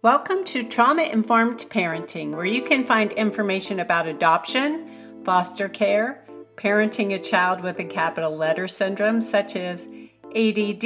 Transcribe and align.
Welcome 0.00 0.44
to 0.44 0.62
Trauma 0.62 1.02
Informed 1.02 1.58
Parenting, 1.70 2.30
where 2.30 2.44
you 2.44 2.62
can 2.62 2.86
find 2.86 3.10
information 3.14 3.80
about 3.80 4.06
adoption, 4.06 4.88
foster 5.24 5.68
care, 5.68 6.24
parenting 6.54 7.12
a 7.12 7.18
child 7.18 7.62
with 7.62 7.80
a 7.80 7.84
capital 7.84 8.36
letter 8.36 8.68
syndrome 8.68 9.20
such 9.20 9.56
as 9.56 9.88
ADD, 10.26 10.84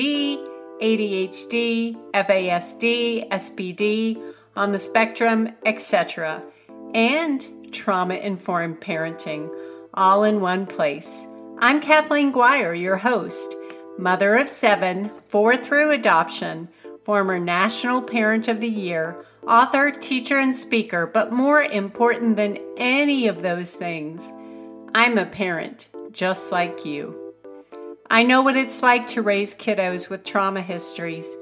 ADHD, 0.80 2.02
FASD, 2.14 3.28
SPD, 3.28 4.32
on 4.56 4.72
the 4.72 4.79
spectrum, 4.79 5.50
etc., 5.66 6.42
and 6.94 7.46
trauma 7.70 8.14
informed 8.14 8.80
parenting, 8.80 9.54
all 9.92 10.24
in 10.24 10.40
one 10.40 10.64
place. 10.64 11.26
I'm 11.58 11.82
Kathleen 11.82 12.32
Guire, 12.32 12.72
your 12.72 12.96
host, 12.96 13.56
mother 13.98 14.36
of 14.36 14.48
seven, 14.48 15.10
four 15.29 15.54
through 15.58 15.90
adoption 15.90 16.70
former 17.05 17.39
National 17.39 18.00
Parent 18.00 18.48
of 18.48 18.61
the 18.61 18.69
Year, 18.69 19.25
author, 19.46 19.91
teacher, 19.91 20.39
and 20.39 20.56
speaker, 20.56 21.06
but 21.06 21.33
more 21.33 21.62
important 21.62 22.37
than 22.37 22.59
any 22.77 23.27
of 23.27 23.43
those 23.43 23.74
things, 23.74 24.30
I'm 24.95 25.19
a 25.19 25.27
parent 25.27 25.88
just 26.12 26.52
like 26.52 26.84
you. 26.84 27.34
I 28.10 28.23
know 28.23 28.43
what 28.43 28.57
it's 28.57 28.83
like 28.83 29.07
to 29.09 29.23
raise 29.23 29.55
kiddos 29.55 30.10
with 30.10 30.24
trauma 30.24 30.60
histories 30.60 31.37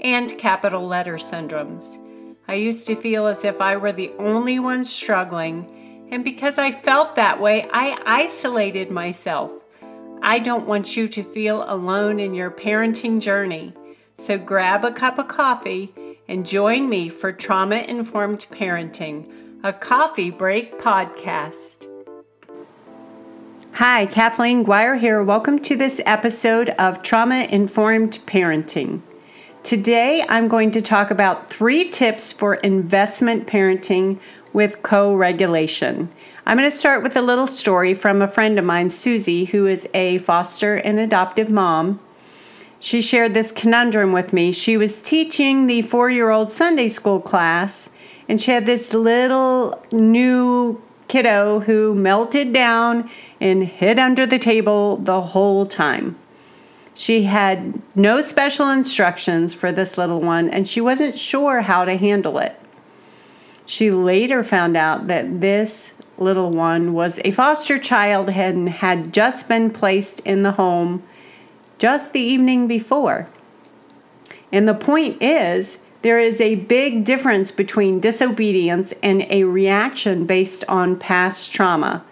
and 0.00 0.36
capital 0.38 0.80
letter 0.80 1.16
syndromes. 1.16 1.98
I 2.48 2.54
used 2.54 2.86
to 2.88 2.94
feel 2.94 3.26
as 3.26 3.44
if 3.44 3.60
I 3.60 3.76
were 3.76 3.92
the 3.92 4.12
only 4.18 4.58
one 4.58 4.84
struggling, 4.84 6.08
and 6.10 6.24
because 6.24 6.58
I 6.58 6.72
felt 6.72 7.14
that 7.14 7.40
way, 7.40 7.68
I 7.72 8.00
isolated 8.06 8.90
myself. 8.90 9.64
I 10.22 10.38
don't 10.38 10.66
want 10.66 10.96
you 10.96 11.08
to 11.08 11.22
feel 11.22 11.64
alone 11.70 12.18
in 12.18 12.34
your 12.34 12.50
parenting 12.50 13.20
journey. 13.20 13.74
So 14.16 14.38
grab 14.38 14.84
a 14.84 14.92
cup 14.92 15.18
of 15.18 15.26
coffee 15.26 15.92
and 16.28 16.46
join 16.46 16.88
me 16.88 17.08
for 17.08 17.32
Trauma 17.32 17.78
Informed 17.78 18.46
Parenting, 18.52 19.28
a 19.64 19.72
coffee 19.72 20.30
break 20.30 20.78
podcast. 20.78 21.88
Hi, 23.72 24.06
Kathleen 24.06 24.62
Guire 24.62 24.94
here. 24.94 25.20
Welcome 25.22 25.58
to 25.60 25.76
this 25.76 26.00
episode 26.06 26.70
of 26.70 27.02
Trauma 27.02 27.48
Informed 27.50 28.20
Parenting. 28.24 29.02
Today, 29.64 30.24
I'm 30.28 30.46
going 30.46 30.70
to 30.70 30.80
talk 30.80 31.10
about 31.10 31.50
three 31.50 31.90
tips 31.90 32.32
for 32.32 32.54
investment 32.54 33.48
parenting 33.48 34.20
with 34.52 34.84
co 34.84 35.12
regulation. 35.12 36.08
I'm 36.46 36.56
going 36.56 36.70
to 36.70 36.76
start 36.76 37.02
with 37.02 37.16
a 37.16 37.22
little 37.22 37.48
story 37.48 37.94
from 37.94 38.22
a 38.22 38.28
friend 38.28 38.60
of 38.60 38.64
mine, 38.64 38.90
Susie, 38.90 39.46
who 39.46 39.66
is 39.66 39.88
a 39.92 40.18
foster 40.18 40.76
and 40.76 41.00
adoptive 41.00 41.50
mom 41.50 41.98
she 42.84 43.00
shared 43.00 43.32
this 43.32 43.50
conundrum 43.50 44.12
with 44.12 44.34
me. 44.34 44.52
She 44.52 44.76
was 44.76 45.00
teaching 45.00 45.66
the 45.66 45.80
four 45.80 46.10
year 46.10 46.28
old 46.28 46.52
Sunday 46.52 46.88
school 46.88 47.18
class, 47.18 47.96
and 48.28 48.38
she 48.38 48.50
had 48.50 48.66
this 48.66 48.92
little 48.92 49.82
new 49.90 50.82
kiddo 51.08 51.60
who 51.60 51.94
melted 51.94 52.52
down 52.52 53.08
and 53.40 53.64
hid 53.64 53.98
under 53.98 54.26
the 54.26 54.38
table 54.38 54.98
the 54.98 55.22
whole 55.22 55.64
time. 55.64 56.18
She 56.92 57.22
had 57.22 57.80
no 57.94 58.20
special 58.20 58.68
instructions 58.68 59.54
for 59.54 59.72
this 59.72 59.96
little 59.96 60.20
one, 60.20 60.50
and 60.50 60.68
she 60.68 60.82
wasn't 60.82 61.16
sure 61.16 61.62
how 61.62 61.86
to 61.86 61.96
handle 61.96 62.36
it. 62.36 62.60
She 63.64 63.90
later 63.92 64.42
found 64.42 64.76
out 64.76 65.06
that 65.06 65.40
this 65.40 65.98
little 66.18 66.50
one 66.50 66.92
was 66.92 67.18
a 67.24 67.30
foster 67.30 67.78
child 67.78 68.28
and 68.28 68.68
had 68.68 69.14
just 69.14 69.48
been 69.48 69.70
placed 69.70 70.20
in 70.26 70.42
the 70.42 70.52
home 70.52 71.02
just 71.78 72.12
the 72.12 72.20
evening 72.20 72.66
before. 72.66 73.28
And 74.52 74.68
the 74.68 74.74
point 74.74 75.22
is, 75.22 75.78
there 76.02 76.18
is 76.18 76.40
a 76.40 76.56
big 76.56 77.04
difference 77.04 77.50
between 77.50 77.98
disobedience 77.98 78.92
and 79.02 79.26
a 79.30 79.44
reaction 79.44 80.26
based 80.26 80.62
on 80.68 80.98
past 80.98 81.52
trauma. 81.52 82.04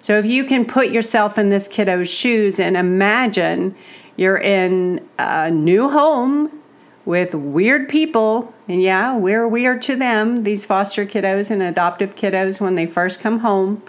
So 0.00 0.18
if 0.18 0.26
you 0.26 0.44
can 0.44 0.64
put 0.64 0.90
yourself 0.90 1.38
in 1.38 1.50
this 1.50 1.68
kiddo's 1.68 2.10
shoes 2.10 2.58
and 2.58 2.76
imagine 2.76 3.74
you're 4.16 4.38
in 4.38 5.06
a 5.18 5.50
new 5.50 5.88
home 5.90 6.62
with 7.04 7.34
weird 7.34 7.88
people, 7.88 8.54
and 8.66 8.82
yeah, 8.82 9.14
we're 9.14 9.46
weird 9.46 9.82
to 9.82 9.96
them, 9.96 10.44
these 10.44 10.64
foster 10.64 11.04
kiddos 11.04 11.50
and 11.50 11.62
adoptive 11.62 12.16
kiddos 12.16 12.60
when 12.60 12.76
they 12.76 12.86
first 12.86 13.20
come 13.20 13.40
home 13.40 13.82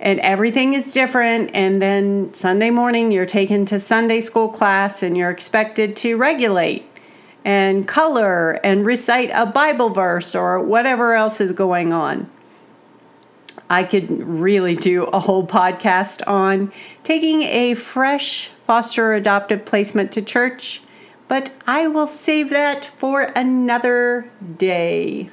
and 0.00 0.20
everything 0.20 0.74
is 0.74 0.92
different. 0.92 1.50
And 1.54 1.80
then 1.80 2.34
Sunday 2.34 2.70
morning, 2.70 3.12
you're 3.12 3.26
taken 3.26 3.64
to 3.66 3.78
Sunday 3.78 4.20
school 4.20 4.48
class 4.48 5.02
and 5.02 5.16
you're 5.16 5.30
expected 5.30 5.96
to 5.96 6.16
regulate 6.16 6.86
and 7.44 7.86
color 7.86 8.52
and 8.64 8.86
recite 8.86 9.30
a 9.32 9.46
Bible 9.46 9.90
verse 9.90 10.34
or 10.34 10.60
whatever 10.60 11.14
else 11.14 11.40
is 11.40 11.52
going 11.52 11.92
on. 11.92 12.30
I 13.68 13.84
could 13.84 14.22
really 14.22 14.76
do 14.76 15.04
a 15.04 15.20
whole 15.20 15.46
podcast 15.46 16.26
on 16.26 16.72
taking 17.02 17.42
a 17.42 17.74
fresh 17.74 18.48
foster 18.48 19.14
adoptive 19.14 19.64
placement 19.64 20.12
to 20.12 20.22
church, 20.22 20.82
but 21.28 21.50
I 21.66 21.86
will 21.86 22.06
save 22.06 22.50
that 22.50 22.84
for 22.84 23.32
another 23.34 24.30
day. 24.58 25.30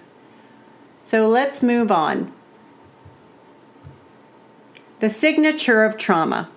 So 0.99 1.27
let's 1.27 1.61
move 1.61 1.91
on. 1.91 2.31
The 5.01 5.09
signature 5.09 5.83
of 5.83 5.97
trauma. 5.97 6.47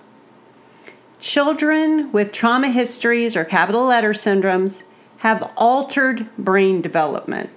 Children 1.19 2.13
with 2.13 2.31
trauma 2.31 2.69
histories 2.69 3.37
or 3.37 3.45
capital 3.47 3.87
letter 3.87 4.11
syndromes 4.11 4.87
have 5.21 5.51
altered 5.57 6.29
brain 6.37 6.83
development. 6.83 7.49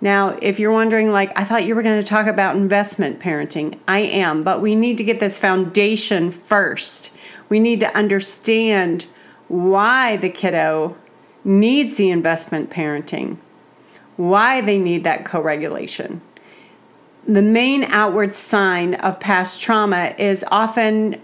Now, 0.00 0.38
if 0.40 0.60
you're 0.60 0.70
wondering, 0.70 1.10
like, 1.10 1.36
I 1.36 1.42
thought 1.42 1.64
you 1.64 1.74
were 1.74 1.82
going 1.82 2.00
to 2.00 2.06
talk 2.06 2.28
about 2.28 2.54
investment 2.54 3.18
parenting, 3.18 3.80
I 3.88 3.98
am, 3.98 4.44
but 4.44 4.62
we 4.62 4.76
need 4.76 4.98
to 4.98 5.04
get 5.04 5.18
this 5.18 5.36
foundation 5.36 6.30
first. 6.30 7.12
We 7.48 7.58
need 7.58 7.80
to 7.80 7.92
understand 7.96 9.06
why 9.48 10.16
the 10.16 10.30
kiddo 10.30 10.96
needs 11.42 11.96
the 11.96 12.10
investment 12.10 12.70
parenting, 12.70 13.38
why 14.16 14.60
they 14.60 14.78
need 14.78 15.02
that 15.02 15.24
co 15.24 15.40
regulation 15.40 16.20
the 17.26 17.42
main 17.42 17.84
outward 17.84 18.34
sign 18.34 18.94
of 18.94 19.18
past 19.18 19.60
trauma 19.60 20.14
is 20.18 20.44
often 20.50 21.20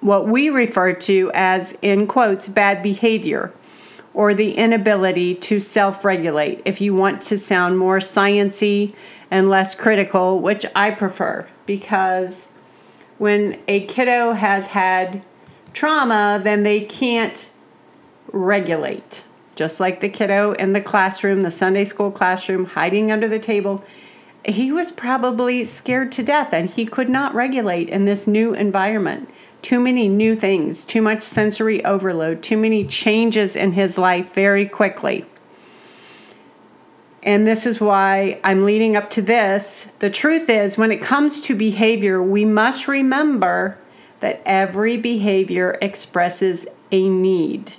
what 0.00 0.28
we 0.28 0.50
refer 0.50 0.92
to 0.92 1.30
as, 1.32 1.78
in 1.80 2.06
quotes, 2.06 2.48
bad 2.48 2.82
behavior 2.82 3.52
or 4.12 4.34
the 4.34 4.52
inability 4.52 5.34
to 5.34 5.58
self 5.58 6.04
regulate, 6.04 6.62
if 6.64 6.80
you 6.80 6.94
want 6.94 7.20
to 7.20 7.38
sound 7.38 7.78
more 7.78 7.98
sciency 7.98 8.94
and 9.30 9.48
less 9.48 9.74
critical, 9.74 10.38
which 10.40 10.64
I 10.74 10.90
prefer, 10.92 11.48
because 11.66 12.52
when 13.18 13.60
a 13.66 13.86
kiddo 13.86 14.32
has 14.32 14.68
had 14.68 15.24
trauma, 15.72 16.40
then 16.42 16.62
they 16.62 16.80
can't 16.80 17.50
regulate. 18.32 19.24
Just 19.56 19.80
like 19.80 20.00
the 20.00 20.08
kiddo 20.08 20.52
in 20.52 20.72
the 20.72 20.80
classroom, 20.80 21.40
the 21.40 21.50
Sunday 21.50 21.84
school 21.84 22.10
classroom, 22.10 22.64
hiding 22.64 23.10
under 23.10 23.28
the 23.28 23.38
table 23.38 23.84
he 24.44 24.70
was 24.70 24.92
probably 24.92 25.64
scared 25.64 26.12
to 26.12 26.22
death 26.22 26.52
and 26.52 26.68
he 26.68 26.84
could 26.84 27.08
not 27.08 27.34
regulate 27.34 27.88
in 27.88 28.04
this 28.04 28.26
new 28.26 28.54
environment. 28.54 29.30
Too 29.62 29.80
many 29.80 30.08
new 30.08 30.36
things, 30.36 30.84
too 30.84 31.00
much 31.00 31.22
sensory 31.22 31.84
overload, 31.84 32.42
too 32.42 32.58
many 32.58 32.84
changes 32.84 33.56
in 33.56 33.72
his 33.72 33.96
life 33.96 34.34
very 34.34 34.66
quickly. 34.66 35.24
And 37.22 37.46
this 37.46 37.64
is 37.64 37.80
why 37.80 38.38
I'm 38.44 38.60
leading 38.60 38.96
up 38.96 39.08
to 39.10 39.22
this. 39.22 39.90
The 40.00 40.10
truth 40.10 40.50
is, 40.50 40.76
when 40.76 40.92
it 40.92 41.00
comes 41.00 41.40
to 41.42 41.54
behavior, 41.54 42.22
we 42.22 42.44
must 42.44 42.86
remember 42.86 43.78
that 44.20 44.42
every 44.44 44.98
behavior 44.98 45.78
expresses 45.80 46.66
a 46.92 47.08
need. 47.08 47.72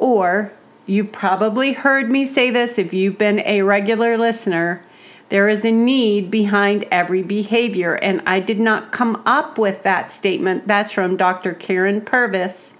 Or, 0.00 0.52
you've 0.86 1.12
probably 1.12 1.72
heard 1.72 2.10
me 2.10 2.24
say 2.24 2.50
this 2.50 2.76
if 2.76 2.92
you've 2.92 3.16
been 3.16 3.38
a 3.46 3.62
regular 3.62 4.18
listener 4.18 4.82
there 5.28 5.48
is 5.48 5.64
a 5.64 5.72
need 5.72 6.30
behind 6.30 6.84
every 6.90 7.22
behavior, 7.22 7.94
and 7.94 8.22
I 8.26 8.40
did 8.40 8.60
not 8.60 8.92
come 8.92 9.22
up 9.24 9.58
with 9.58 9.82
that 9.82 10.10
statement. 10.10 10.66
That's 10.66 10.92
from 10.92 11.16
Dr. 11.16 11.54
Karyn 11.54 12.04
Purvis, 12.04 12.78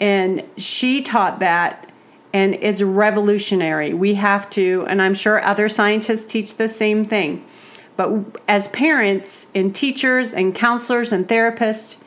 and 0.00 0.42
she 0.56 1.02
taught 1.02 1.38
that, 1.40 1.90
and 2.32 2.54
it's 2.54 2.80
revolutionary. 2.80 3.92
We 3.92 4.14
have 4.14 4.48
to, 4.50 4.86
and 4.88 5.02
I'm 5.02 5.14
sure 5.14 5.42
other 5.42 5.68
scientists 5.68 6.26
teach 6.26 6.56
the 6.56 6.68
same 6.68 7.04
thing. 7.04 7.44
But 7.96 8.40
as 8.48 8.68
parents 8.68 9.50
and 9.54 9.74
teachers 9.74 10.32
and 10.32 10.54
counselors 10.54 11.12
and 11.12 11.28
therapists, 11.28 11.98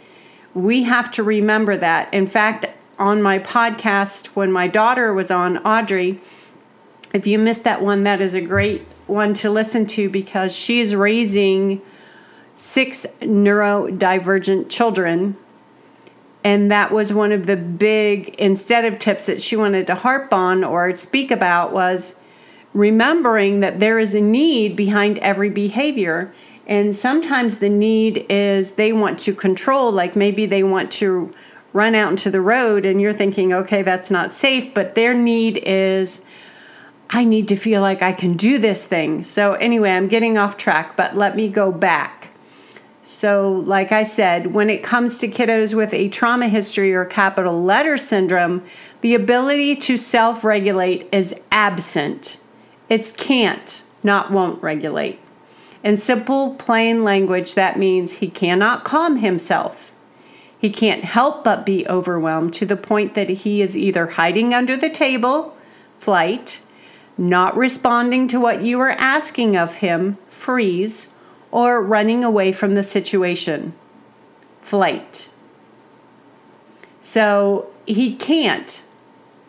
we 0.55 0.83
have 0.83 1.11
to 1.11 1.23
remember 1.23 1.77
that. 1.77 2.11
In 2.13 2.25
fact, 2.25 2.65
on 2.97 3.21
my 3.21 3.38
podcast, 3.38 4.27
when 4.27 4.51
my 4.51 4.67
daughter 4.67 5.13
was 5.13 5.29
on, 5.29 5.59
Audrey, 5.59 6.19
if 7.13 7.27
you 7.27 7.38
missed 7.38 7.63
that 7.63 7.81
one, 7.81 8.04
that 8.04 8.21
is 8.21 8.33
a 8.33 8.42
great 8.42 8.81
one 9.06 9.33
to 9.36 9.50
listen 9.50 9.86
to 9.86 10.10
because 10.10 10.56
she 10.56 10.80
is 10.80 10.95
raising 10.95 11.81
six 12.56 13.06
neurodivergent 13.21 14.69
children. 14.69 15.38
And 16.44 16.71
that 16.71 16.92
was 16.92 17.13
one 17.13 17.31
of 17.31 17.45
the 17.45 17.56
big, 17.56 18.30
instead 18.36 18.83
of 18.83 19.00
tips 19.00 19.27
that 19.27 19.42
she 19.42 19.56
wanted 19.56 19.88
to 19.88 19.95
harp 19.95 20.33
on 20.33 20.63
or 20.63 20.94
speak 20.94 21.31
about, 21.31 21.71
was 21.71 22.19
remembering 22.74 23.60
that 23.62 23.80
there 23.80 24.00
is 24.00 24.15
a 24.15 24.21
need 24.21 24.75
behind 24.75 25.19
every 25.19 25.50
behavior. 25.50 26.33
And 26.65 26.95
sometimes 26.95 27.57
the 27.57 27.69
need 27.69 28.25
is 28.30 28.74
they 28.74 28.92
want 28.92 29.19
to 29.21 29.36
control, 29.36 29.92
like 29.92 30.15
maybe 30.15 30.45
they 30.45 30.63
want 30.63 30.92
to 30.94 31.31
run 31.74 31.95
out 31.95 32.12
into 32.12 32.31
the 32.31 32.42
road 32.42 32.86
and 32.86 33.00
you're 33.01 33.13
thinking, 33.13 33.54
okay, 33.54 33.81
that's 33.81 34.12
not 34.12 34.31
safe, 34.31 34.74
but 34.74 34.95
their 34.95 35.13
need 35.13 35.57
is, 35.57 36.21
I 37.15 37.25
need 37.25 37.48
to 37.50 37.56
feel 37.56 37.80
like 37.81 38.01
I 38.01 38.12
can 38.12 38.36
do 38.36 38.57
this 38.57 38.88
thing. 38.88 39.24
So, 39.24 39.54
anyway, 39.54 39.92
I'm 39.92 40.07
getting 40.07 40.36
off 40.36 40.57
track, 40.57 40.98
but 40.98 41.15
let 41.15 41.36
me 41.36 41.48
go 41.48 41.71
back. 41.71 42.30
So, 43.04 43.62
like 43.65 43.92
I 43.92 44.01
said, 44.01 44.48
when 44.54 44.69
it 44.69 44.83
comes 44.83 45.19
to 45.19 45.27
kiddos 45.27 45.75
with 45.75 45.94
a 45.94 46.10
trauma 46.10 46.48
history 46.48 46.92
or 46.92 47.06
capital 47.06 47.62
letter 47.62 47.98
syndrome, 47.98 48.63
the 49.01 49.13
ability 49.13 49.75
to 49.75 49.95
self 49.95 50.44
regulate 50.44 51.07
is 51.12 51.39
absent. 51.51 52.39
It's 52.89 53.12
can't, 53.12 53.83
not 54.01 54.31
won't 54.31 54.63
regulate. 54.63 55.19
In 55.83 55.98
simple, 55.98 56.56
plain 56.56 57.04
language, 57.04 57.54
that 57.54 57.77
means 57.77 58.18
he 58.18 58.30
cannot 58.30 58.86
calm 58.86 59.18
himself. 59.18 59.94
He 60.57 60.71
can't 60.71 61.04
help 61.04 61.44
but 61.44 61.65
be 61.65 61.86
overwhelmed 61.88 62.56
to 62.56 62.65
the 62.65 62.77
point 62.77 63.13
that 63.13 63.30
he 63.30 63.62
is 63.62 63.77
either 63.77 64.07
hiding 64.07 64.54
under 64.54 64.75
the 64.77 64.89
table, 64.89 65.56
flight, 66.00 66.62
not 67.18 67.56
responding 67.56 68.27
to 68.27 68.39
what 68.39 68.63
you 68.63 68.80
are 68.80 68.92
asking 68.92 69.56
of 69.56 69.75
him, 69.75 70.18
freeze, 70.30 71.13
or 71.51 71.81
running 71.81 72.24
away 72.24 72.51
from 72.51 72.75
the 72.75 72.83
situation, 72.83 73.74
flight. 74.62 75.30
So 77.00 77.68
he 77.86 78.15
can't. 78.15 78.83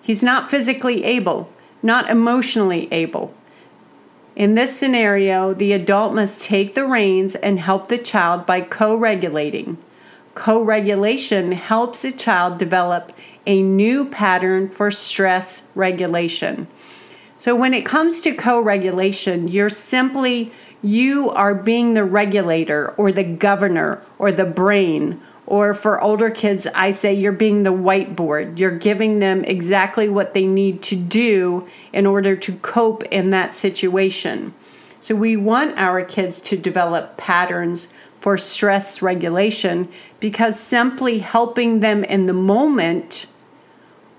He's 0.02 0.22
not 0.22 0.50
physically 0.50 1.04
able, 1.04 1.48
not 1.82 2.10
emotionally 2.10 2.88
able. 2.92 3.34
In 4.36 4.54
this 4.54 4.76
scenario, 4.76 5.54
the 5.54 5.72
adult 5.72 6.14
must 6.14 6.46
take 6.46 6.74
the 6.74 6.86
reins 6.86 7.34
and 7.36 7.58
help 7.60 7.88
the 7.88 7.98
child 7.98 8.44
by 8.44 8.60
co 8.60 8.96
regulating 8.96 9.78
Co 10.34 10.60
regulation 10.60 11.52
helps 11.52 12.04
a 12.04 12.10
child 12.10 12.58
develop 12.58 13.12
a 13.46 13.62
new 13.62 14.04
pattern 14.04 14.68
for 14.68 14.90
stress 14.90 15.68
regulation. 15.74 16.66
So, 17.36 17.54
when 17.54 17.74
it 17.74 17.84
comes 17.84 18.20
to 18.22 18.34
co 18.34 18.60
regulation, 18.60 19.48
you're 19.48 19.68
simply 19.68 20.52
you 20.82 21.30
are 21.30 21.54
being 21.54 21.94
the 21.94 22.04
regulator 22.04 22.90
or 22.96 23.10
the 23.10 23.24
governor 23.24 24.02
or 24.18 24.30
the 24.32 24.44
brain. 24.44 25.20
Or 25.46 25.74
for 25.74 26.00
older 26.00 26.30
kids, 26.30 26.66
I 26.68 26.90
say 26.90 27.12
you're 27.12 27.32
being 27.32 27.64
the 27.64 27.72
whiteboard. 27.72 28.58
You're 28.58 28.78
giving 28.78 29.18
them 29.18 29.44
exactly 29.44 30.08
what 30.08 30.32
they 30.32 30.46
need 30.46 30.82
to 30.84 30.96
do 30.96 31.68
in 31.92 32.06
order 32.06 32.34
to 32.34 32.52
cope 32.52 33.02
in 33.04 33.30
that 33.30 33.52
situation. 33.52 34.54
So, 35.00 35.14
we 35.14 35.36
want 35.36 35.76
our 35.76 36.04
kids 36.04 36.40
to 36.42 36.56
develop 36.56 37.16
patterns 37.16 37.92
for 38.20 38.38
stress 38.38 39.02
regulation 39.02 39.88
because 40.18 40.58
simply 40.58 41.18
helping 41.18 41.80
them 41.80 42.04
in 42.04 42.24
the 42.24 42.32
moment 42.32 43.26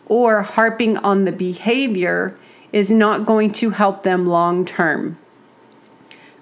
or 0.06 0.44
harping 0.44 0.98
on 0.98 1.26
the 1.26 1.32
behavior 1.32 2.38
is 2.76 2.92
not 2.92 3.26
going 3.26 3.50
to 3.50 3.70
help 3.70 4.04
them 4.04 4.28
long 4.28 4.66
term. 4.66 5.18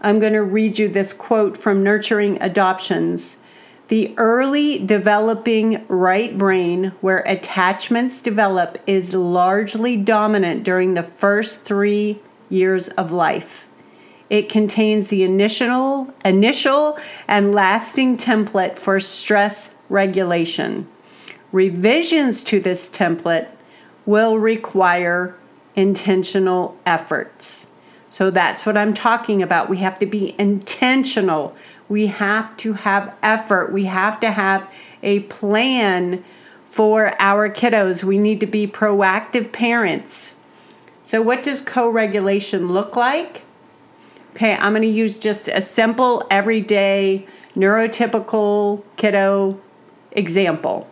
I'm 0.01 0.19
going 0.19 0.33
to 0.33 0.41
read 0.41 0.79
you 0.79 0.87
this 0.87 1.13
quote 1.13 1.55
from 1.55 1.83
Nurturing 1.83 2.41
Adoptions. 2.41 3.43
The 3.89 4.15
early 4.17 4.79
developing 4.79 5.85
right 5.87 6.35
brain, 6.35 6.85
where 7.01 7.19
attachments 7.27 8.23
develop, 8.23 8.79
is 8.87 9.13
largely 9.13 9.95
dominant 9.95 10.63
during 10.63 10.95
the 10.95 11.03
first 11.03 11.61
three 11.61 12.19
years 12.49 12.87
of 12.89 13.11
life. 13.11 13.67
It 14.27 14.49
contains 14.49 15.09
the 15.09 15.21
initial, 15.21 16.11
initial 16.25 16.97
and 17.27 17.53
lasting 17.53 18.17
template 18.17 18.75
for 18.75 18.99
stress 18.99 19.79
regulation. 19.87 20.87
Revisions 21.51 22.43
to 22.45 22.59
this 22.59 22.89
template 22.89 23.49
will 24.07 24.39
require 24.39 25.37
intentional 25.75 26.77
efforts. 26.85 27.71
So 28.09 28.29
that's 28.29 28.65
what 28.65 28.77
I'm 28.77 28.93
talking 28.93 29.41
about. 29.41 29.69
We 29.69 29.77
have 29.77 29.97
to 29.99 30.05
be 30.05 30.35
intentional. 30.37 31.55
We 31.89 32.07
have 32.07 32.55
to 32.57 32.73
have 32.73 33.15
effort. 33.23 33.73
We 33.73 33.85
have 33.85 34.19
to 34.19 34.31
have 34.31 34.69
a 35.01 35.21
plan 35.21 36.23
for 36.65 37.19
our 37.19 37.49
kiddos. 37.49 38.03
We 38.03 38.17
need 38.17 38.39
to 38.39 38.45
be 38.45 38.67
proactive 38.67 39.51
parents. 39.51 40.39
So, 41.01 41.21
what 41.21 41.43
does 41.43 41.61
co 41.61 41.89
regulation 41.89 42.67
look 42.67 42.95
like? 42.95 43.43
Okay, 44.31 44.55
I'm 44.55 44.71
going 44.71 44.83
to 44.83 44.87
use 44.87 45.19
just 45.19 45.47
a 45.47 45.61
simple, 45.61 46.25
everyday, 46.31 47.27
neurotypical 47.55 48.83
kiddo 48.95 49.59
example. 50.11 50.87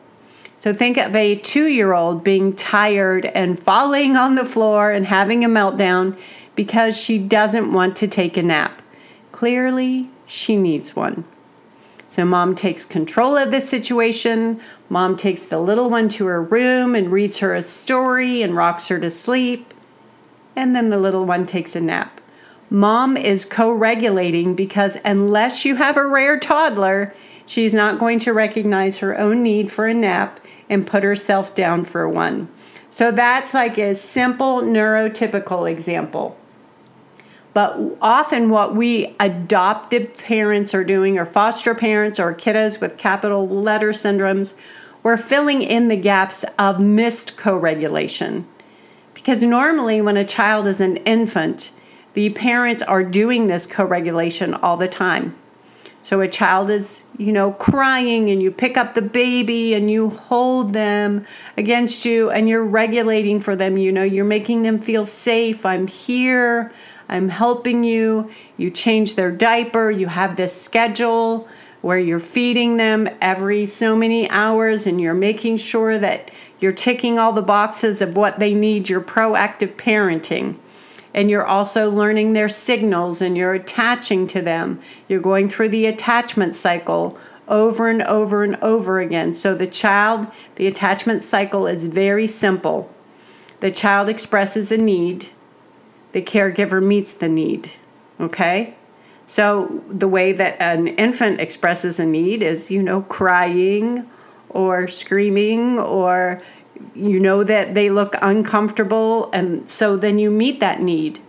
So 0.62 0.74
think 0.74 0.98
of 0.98 1.16
a 1.16 1.36
two 1.38 1.66
year 1.66 1.94
old 1.94 2.24
being 2.24 2.56
tired 2.56 3.26
and 3.26 3.60
falling 3.60 4.16
on 4.16 4.36
the 4.36 4.46
floor 4.46 4.92
and 4.92 5.08
having 5.08 5.44
a 5.44 5.50
meltdown 5.50 6.16
because 6.56 6.96
she 6.96 7.18
doesn't 7.18 7.74
want 7.74 7.96
to 7.96 8.08
take 8.08 8.38
a 8.38 8.44
nap. 8.44 8.84
Clearly, 9.32 10.12
she 10.28 10.56
needs 10.56 10.96
one. 10.96 11.26
So, 12.08 12.26
mom 12.26 12.54
takes 12.54 12.86
control 12.86 13.38
of 13.38 13.50
the 13.50 13.60
situation. 13.60 14.62
Mom 14.88 15.18
takes 15.18 15.48
the 15.48 15.60
little 15.60 15.90
one 15.90 16.10
to 16.10 16.28
her 16.28 16.44
room 16.44 16.94
and 16.94 17.12
reads 17.12 17.40
her 17.40 17.56
a 17.56 17.64
story 17.64 18.44
and 18.44 18.56
rocks 18.56 18.90
her 18.90 19.00
to 19.00 19.10
sleep. 19.10 19.74
And 20.56 20.76
then 20.76 20.92
the 20.92 21.00
little 21.00 21.26
one 21.26 21.48
takes 21.48 21.76
a 21.76 21.82
nap. 21.82 22.22
Mom 22.70 23.18
is 23.18 23.46
co 23.46 23.72
regulating 23.72 24.54
because 24.54 24.98
unless 25.04 25.66
you 25.66 25.78
have 25.78 25.98
a 25.98 26.06
rare 26.06 26.38
toddler, 26.38 27.16
she's 27.48 27.74
not 27.74 27.98
going 27.98 28.20
to 28.20 28.32
recognize 28.34 29.00
her 29.00 29.18
own 29.18 29.42
need 29.42 29.72
for 29.72 29.88
a 29.88 29.94
nap 29.94 30.40
and 30.72 30.88
put 30.88 31.04
herself 31.04 31.54
down 31.54 31.84
for 31.86 32.10
one. 32.10 32.48
So 32.90 33.12
that's 33.12 33.54
like 33.54 33.78
a 33.78 33.94
simple 33.94 34.62
neurotypical 34.62 35.70
example. 35.70 36.38
But 37.54 37.78
often, 38.02 38.50
what 38.50 38.76
we 38.76 39.14
adoptive 39.20 40.18
parents 40.18 40.74
are 40.74 40.86
doing, 40.86 41.18
or 41.18 41.26
foster 41.26 41.76
parents, 41.76 42.20
or 42.20 42.34
kiddos 42.34 42.80
with 42.80 42.98
capital 42.98 43.48
letter 43.48 43.90
syndromes, 43.90 44.58
we're 45.04 45.18
filling 45.18 45.62
in 45.62 45.90
the 45.90 45.98
gaps 45.98 46.46
of 46.58 46.80
missed 46.80 47.38
co 47.38 47.58
regulation. 47.58 48.48
Because 49.14 49.44
normally, 49.44 50.02
when 50.02 50.16
a 50.16 50.24
child 50.24 50.66
is 50.66 50.80
an 50.80 50.98
infant, 50.98 51.72
the 52.14 52.30
parents 52.30 52.82
are 52.84 53.04
doing 53.04 53.48
this 53.48 53.68
co 53.68 53.84
regulation 53.84 54.54
all 54.54 54.78
the 54.78 54.88
time. 54.88 55.36
So 56.04 56.22
a 56.22 56.28
child 56.28 56.70
is, 56.70 57.06
you 57.18 57.32
know, 57.32 57.52
crying 57.52 58.30
and 58.30 58.42
you 58.42 58.52
pick 58.52 58.76
up 58.76 58.96
the 58.96 59.02
baby 59.02 59.76
and 59.76 59.90
you 59.90 60.10
hold 60.10 60.74
them 60.74 61.26
against 61.58 62.06
you 62.06 62.32
and 62.32 62.50
you're 62.50 62.66
regulating 62.66 63.40
for 63.40 63.56
them. 63.56 63.78
You 63.78 63.92
know, 63.92 64.04
you're 64.04 64.26
making 64.26 64.64
them 64.64 64.80
feel 64.80 65.06
safe. 65.06 65.66
I'm 65.66 65.88
here. 65.88 66.72
I'm 67.08 67.30
helping 67.30 67.84
you. 67.84 68.32
You 68.58 68.72
change 68.72 69.16
their 69.16 69.32
diaper. 69.32 69.92
You 69.92 70.08
have 70.08 70.38
this 70.38 70.60
schedule 70.60 71.48
where 71.82 72.00
you're 72.00 72.20
feeding 72.20 72.78
them 72.78 73.08
every 73.22 73.66
so 73.66 73.96
many 73.96 74.30
hours 74.30 74.88
and 74.88 75.00
you're 75.00 75.14
making 75.14 75.58
sure 75.58 76.00
that 76.00 76.32
you're 76.60 76.72
ticking 76.72 77.20
all 77.20 77.34
the 77.34 77.42
boxes 77.42 78.02
of 78.02 78.16
what 78.16 78.40
they 78.40 78.54
need. 78.54 78.90
You're 78.90 79.02
proactive 79.02 79.76
parenting 79.76 80.58
and 81.14 81.30
you're 81.30 81.46
also 81.46 81.90
learning 81.90 82.34
their 82.34 82.50
signals 82.50 83.22
and 83.22 83.38
you're 83.38 83.54
attaching 83.54 84.28
to 84.28 84.42
them. 84.42 84.80
You're 85.08 85.20
going 85.20 85.50
through 85.50 85.70
the 85.70 85.86
attachment 85.86 86.56
cycle 86.56 87.18
over 87.48 87.90
and 87.90 88.02
over 88.04 88.44
and 88.44 88.56
over 88.58 89.00
again. 89.00 89.34
So 89.34 89.54
the 89.54 89.68
child, 89.68 90.28
the 90.56 90.68
attachment 90.68 91.24
cycle 91.24 91.68
is 91.68 91.88
very 91.88 92.28
simple. 92.28 92.90
The 93.60 93.72
child 93.72 94.10
expresses 94.10 94.72
a 94.72 94.78
need, 94.78 95.28
the 96.14 96.22
caregiver 96.22 96.84
meets 96.84 97.14
the 97.14 97.30
need. 97.30 97.72
Okay? 98.20 98.76
So 99.26 99.84
the 99.90 100.08
way 100.08 100.32
that 100.34 100.60
an 100.60 100.88
infant 100.88 101.40
expresses 101.40 102.00
a 102.00 102.06
need 102.06 102.42
is, 102.42 102.72
you 102.72 102.82
know, 102.82 103.04
crying 103.04 104.10
or 104.50 104.88
screaming 104.88 105.80
or 105.80 106.42
you 106.96 107.20
know 107.20 107.44
that 107.44 107.74
they 107.74 107.90
look 107.90 108.16
uncomfortable 108.22 109.30
and 109.32 109.70
so 109.70 109.98
then 109.98 110.20
you 110.20 110.30
meet 110.32 110.60
that 110.60 110.82
need. 110.82 111.20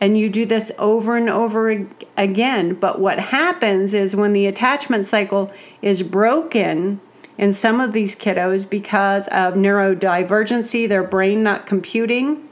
And 0.00 0.16
you 0.16 0.28
do 0.28 0.46
this 0.46 0.70
over 0.78 1.16
and 1.16 1.28
over 1.28 1.88
again. 2.16 2.74
But 2.74 3.00
what 3.00 3.18
happens 3.18 3.94
is 3.94 4.14
when 4.14 4.32
the 4.32 4.46
attachment 4.46 5.06
cycle 5.06 5.50
is 5.82 6.04
broken 6.04 7.00
in 7.38 7.52
some 7.52 7.80
of 7.80 7.92
these 7.92 8.16
kiddos 8.16 8.68
because 8.68 9.28
of 9.28 9.54
neurodivergency 9.54 10.88
their 10.88 11.04
brain 11.04 11.42
not 11.42 11.64
computing 11.64 12.46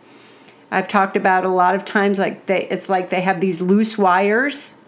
i've 0.70 0.88
talked 0.88 1.16
about 1.16 1.44
a 1.44 1.48
lot 1.48 1.74
of 1.74 1.84
times 1.84 2.18
like 2.18 2.46
they 2.46 2.66
it's 2.68 2.88
like 2.88 3.10
they 3.10 3.20
have 3.20 3.40
these 3.40 3.60
loose 3.60 3.98
wires. 3.98 4.78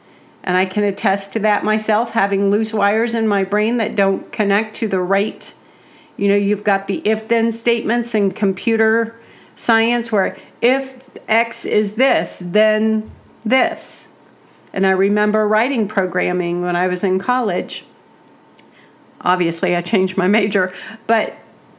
And 0.45 0.57
i 0.57 0.65
can 0.65 0.85
attest 0.85 1.33
to 1.35 1.41
that 1.41 1.65
myself 1.65 2.13
having 2.13 2.51
loose 2.51 2.73
wires 2.73 3.15
in 3.15 3.29
my 3.29 3.45
brain 3.45 3.77
that 3.79 3.97
don't 3.97 4.33
connect 4.33 4.77
to 4.77 4.89
the 4.89 5.01
right 5.01 5.53
you 6.19 6.29
know, 6.29 6.35
you've 6.35 6.65
got 6.65 6.89
the 6.89 7.01
if 7.07 7.29
then 7.29 7.51
statements 7.51 8.15
in 8.15 8.33
computer 8.33 9.19
science 9.55 10.13
where 10.13 10.37
if 10.61 11.09
X 11.29 11.65
is 11.65 11.95
this, 11.95 12.41
then 12.41 13.11
this. 13.43 14.15
And 14.73 14.87
I 14.87 14.91
remember 14.91 15.49
writing 15.49 15.89
programming 15.89 16.61
when 16.61 16.77
I 16.77 16.89
was 16.89 17.03
in 17.03 17.19
college. 17.19 17.85
Obviously, 19.23 19.75
I 19.75 19.81
changed 19.81 20.17
my 20.17 20.27
major, 20.27 20.73
but 21.07 21.37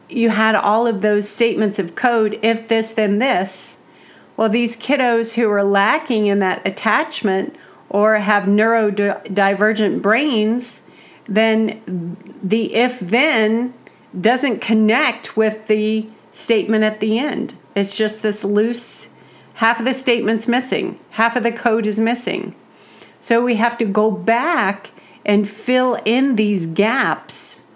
you 0.10 0.30
had 0.30 0.56
all 0.56 0.88
of 0.88 1.02
those 1.02 1.30
statements 1.30 1.78
of 1.78 1.96
code 1.96 2.40
if 2.42 2.68
this, 2.68 2.92
then 2.92 3.20
this. 3.20 3.80
Well, 4.36 4.50
these 4.50 4.78
kiddos 4.78 5.36
who 5.36 5.50
are 5.52 5.64
lacking 5.64 6.28
in 6.28 6.40
that 6.40 6.66
attachment 6.66 7.56
or 7.90 8.16
have 8.16 8.44
neurodivergent 8.44 10.02
brains, 10.02 10.84
then 11.26 12.18
the 12.42 12.74
if 12.74 13.00
then 13.00 13.74
doesn't 14.20 14.62
connect 14.62 15.38
with 15.38 15.68
the 15.68 16.08
statement 16.32 16.84
at 16.84 17.00
the 17.00 17.20
end. 17.20 17.56
It's 17.76 17.98
just 17.98 18.22
this 18.22 18.44
loose, 18.44 19.10
half 19.56 19.80
of 19.80 19.86
the 19.86 19.94
statement's 19.94 20.48
missing, 20.48 21.00
half 21.12 21.36
of 21.36 21.44
the 21.44 21.52
code 21.52 21.86
is 21.86 22.00
missing. 22.00 22.56
So 23.20 23.44
we 23.44 23.56
have 23.56 23.78
to 23.80 23.86
go 23.86 24.10
back 24.10 24.92
and 25.26 25.48
fill 25.48 26.00
in 26.06 26.36
these 26.36 26.66
gaps 26.66 27.68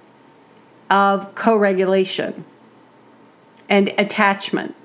of 0.89 1.35
co 1.35 1.55
regulation 1.55 2.45
and 3.69 3.93
attachment. 3.97 4.75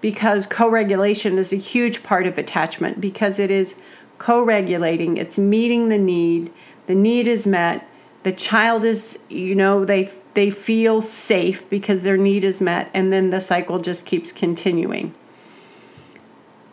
Because 0.00 0.46
co 0.46 0.68
regulation 0.68 1.38
is 1.38 1.52
a 1.52 1.56
huge 1.56 2.02
part 2.02 2.26
of 2.26 2.38
attachment 2.38 3.00
because 3.00 3.38
it 3.38 3.50
is 3.50 3.80
co 4.18 4.42
regulating, 4.42 5.16
it's 5.16 5.38
meeting 5.38 5.88
the 5.88 5.98
need, 5.98 6.52
the 6.86 6.94
need 6.94 7.26
is 7.26 7.46
met, 7.46 7.88
the 8.24 8.32
child 8.32 8.86
is, 8.86 9.18
you 9.28 9.54
know, 9.54 9.84
they, 9.84 10.10
they 10.32 10.50
feel 10.50 11.02
safe 11.02 11.68
because 11.68 12.02
their 12.02 12.16
need 12.16 12.42
is 12.42 12.60
met, 12.60 12.90
and 12.94 13.12
then 13.12 13.28
the 13.28 13.38
cycle 13.38 13.78
just 13.78 14.06
keeps 14.06 14.32
continuing. 14.32 15.14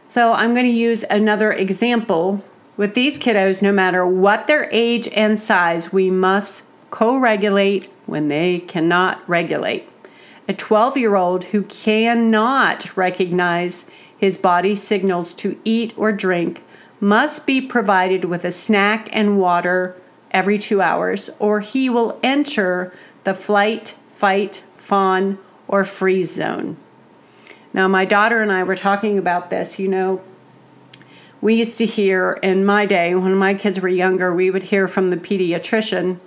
So 0.07 0.31
I'm 0.31 0.53
going 0.53 0.65
to 0.65 0.71
use 0.71 1.03
another 1.09 1.51
example. 1.51 2.43
With 2.77 2.95
these 2.95 3.19
kiddos, 3.19 3.61
no 3.61 3.73
matter 3.73 4.07
what 4.07 4.47
their 4.47 4.69
age 4.71 5.09
and 5.09 5.37
size, 5.37 5.91
we 5.91 6.09
must 6.09 6.63
co 6.89 7.17
regulate 7.17 7.89
when 8.05 8.29
they 8.29 8.59
cannot 8.59 9.27
regulate. 9.29 9.87
A 10.47 10.53
12 10.53 10.97
year 10.97 11.15
old 11.15 11.45
who 11.45 11.63
cannot 11.63 12.95
recognize 12.95 13.89
his 14.17 14.37
body 14.37 14.75
signals 14.75 15.33
to 15.35 15.59
eat 15.65 15.93
or 15.97 16.13
drink 16.13 16.63
must 17.01 17.45
be 17.45 17.59
provided 17.59 18.25
with 18.25 18.45
a 18.45 18.51
snack 18.51 19.09
and 19.11 19.37
water 19.37 20.00
every 20.31 20.57
two 20.57 20.81
hours, 20.81 21.29
or 21.39 21.59
he 21.59 21.89
will 21.89 22.19
enter 22.23 22.93
the 23.23 23.33
flight, 23.33 23.95
fight, 24.13 24.63
fawn, 24.75 25.37
or 25.67 25.83
freeze 25.83 26.33
zone. 26.33 26.77
Now, 27.73 27.87
my 27.87 28.05
daughter 28.05 28.41
and 28.41 28.51
I 28.51 28.63
were 28.63 28.75
talking 28.75 29.17
about 29.17 29.49
this. 29.49 29.79
You 29.79 29.87
know, 29.87 30.23
we 31.39 31.55
used 31.55 31.77
to 31.77 31.85
hear 31.85 32.39
in 32.43 32.65
my 32.65 32.85
day, 32.85 33.15
when 33.15 33.35
my 33.35 33.53
kids 33.53 33.79
were 33.79 33.87
younger, 33.87 34.33
we 34.33 34.51
would 34.51 34.63
hear 34.63 34.87
from 34.87 35.09
the 35.09 35.17
pediatrician 35.17 36.19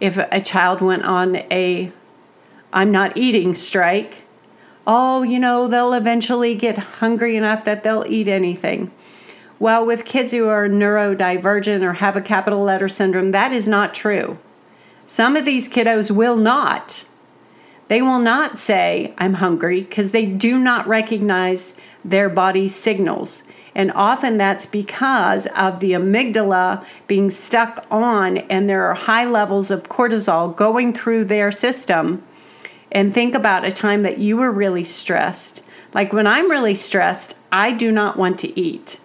if 0.00 0.18
a 0.18 0.40
child 0.40 0.80
went 0.80 1.04
on 1.04 1.36
a 1.50 1.92
I'm 2.72 2.90
not 2.90 3.16
eating 3.16 3.54
strike. 3.54 4.24
Oh, 4.86 5.22
you 5.22 5.38
know, 5.38 5.66
they'll 5.66 5.94
eventually 5.94 6.54
get 6.54 6.76
hungry 6.76 7.36
enough 7.36 7.64
that 7.64 7.82
they'll 7.82 8.04
eat 8.06 8.28
anything. 8.28 8.92
Well, 9.58 9.86
with 9.86 10.04
kids 10.04 10.32
who 10.32 10.48
are 10.48 10.68
neurodivergent 10.68 11.82
or 11.82 11.94
have 11.94 12.16
a 12.16 12.20
capital 12.20 12.62
letter 12.62 12.88
syndrome, 12.88 13.30
that 13.30 13.52
is 13.52 13.66
not 13.66 13.94
true. 13.94 14.38
Some 15.06 15.36
of 15.36 15.44
these 15.44 15.68
kiddos 15.68 16.10
will 16.10 16.36
not. 16.36 17.06
They 17.88 18.02
will 18.02 18.18
not 18.18 18.58
say, 18.58 19.14
I'm 19.16 19.34
hungry, 19.34 19.80
because 19.80 20.10
they 20.10 20.26
do 20.26 20.58
not 20.58 20.86
recognize 20.86 21.78
their 22.04 22.28
body's 22.28 22.74
signals. 22.74 23.44
And 23.74 23.92
often 23.92 24.36
that's 24.36 24.66
because 24.66 25.46
of 25.54 25.80
the 25.80 25.92
amygdala 25.92 26.84
being 27.06 27.30
stuck 27.30 27.86
on, 27.90 28.38
and 28.38 28.68
there 28.68 28.84
are 28.84 28.94
high 28.94 29.24
levels 29.24 29.70
of 29.70 29.84
cortisol 29.84 30.54
going 30.54 30.92
through 30.92 31.26
their 31.26 31.50
system. 31.50 32.22
And 32.90 33.14
think 33.14 33.34
about 33.34 33.64
a 33.64 33.70
time 33.70 34.02
that 34.02 34.18
you 34.18 34.36
were 34.36 34.50
really 34.50 34.84
stressed. 34.84 35.64
Like 35.94 36.12
when 36.12 36.26
I'm 36.26 36.50
really 36.50 36.74
stressed, 36.74 37.36
I 37.52 37.72
do 37.72 37.92
not 37.92 38.16
want 38.16 38.38
to 38.40 38.60
eat. 38.60 38.98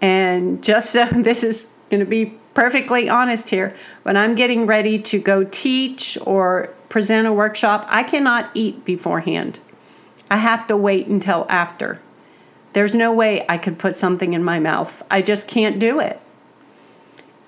And 0.00 0.62
just 0.62 0.90
so 0.90 1.02
uh, 1.04 1.22
this 1.22 1.44
is 1.44 1.76
going 1.90 2.00
to 2.00 2.06
be 2.06 2.38
perfectly 2.54 3.08
honest 3.08 3.50
here, 3.50 3.74
when 4.02 4.16
I'm 4.16 4.34
getting 4.34 4.66
ready 4.66 4.98
to 4.98 5.20
go 5.20 5.44
teach 5.44 6.18
or 6.26 6.70
present 6.88 7.26
a 7.26 7.32
workshop, 7.32 7.86
I 7.88 8.02
cannot 8.02 8.50
eat 8.54 8.84
beforehand. 8.84 9.58
I 10.30 10.36
have 10.36 10.66
to 10.68 10.76
wait 10.76 11.06
until 11.06 11.46
after. 11.48 12.00
There's 12.72 12.94
no 12.94 13.12
way 13.12 13.44
I 13.48 13.58
could 13.58 13.78
put 13.78 13.96
something 13.96 14.32
in 14.32 14.44
my 14.44 14.58
mouth. 14.60 15.02
I 15.10 15.22
just 15.22 15.48
can't 15.48 15.78
do 15.78 15.98
it. 15.98 16.20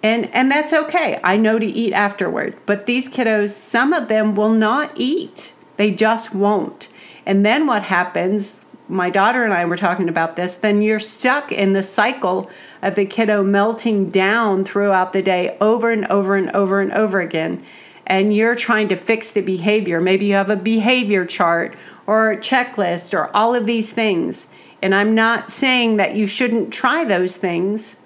And 0.03 0.27
and 0.35 0.51
that's 0.51 0.73
okay. 0.73 1.21
I 1.23 1.37
know 1.37 1.61
to 1.61 1.67
eat 1.67 1.93
afterward. 1.93 2.57
But 2.67 2.87
these 2.87 3.09
kiddos, 3.09 3.51
some 3.51 3.93
of 3.93 4.09
them 4.09 4.35
will 4.35 4.51
not 4.51 4.91
eat. 4.97 5.55
They 5.77 5.93
just 5.93 6.35
won't. 6.35 6.89
And 7.25 7.47
then 7.47 7.67
what 7.67 7.85
happens 7.85 8.62
my 8.93 9.11
daughter 9.11 9.45
and 9.45 9.55
I 9.55 9.65
were 9.65 9.77
talking 9.77 10.09
about 10.09 10.37
this, 10.37 10.55
then 10.55 10.83
you're 10.83 10.99
stuck 10.99 11.51
in 11.51 11.73
the 11.73 11.83
cycle 11.83 12.51
of 12.83 12.95
the 12.95 13.07
kiddo 13.07 13.43
melting 13.43 14.11
down 14.11 14.65
throughout 14.65 15.13
the 15.13 15.23
day 15.23 15.57
over 15.61 15.91
and 15.91 16.07
over 16.07 16.37
and 16.37 16.51
over 16.51 16.81
and 16.81 16.93
over 16.93 17.21
again. 17.21 17.65
And 18.07 18.35
you're 18.35 18.55
trying 18.55 18.89
to 18.89 18.97
fix 18.97 19.33
the 19.33 19.41
behavior. 19.41 20.01
Maybe 20.01 20.27
you 20.27 20.35
have 20.35 20.51
a 20.51 20.57
behavior 20.57 21.25
chart 21.25 21.75
or 22.07 22.33
a 22.33 22.37
checklist 22.37 23.15
or 23.15 23.35
all 23.35 23.55
of 23.55 23.67
these 23.67 23.91
things. 23.91 24.53
And 24.83 24.95
I'm 24.95 25.15
not 25.15 25.51
saying 25.51 25.97
that 25.97 26.15
you 26.15 26.27
shouldn't 26.27 26.73
try 26.73 27.05
those 27.05 27.37
things. 27.37 28.01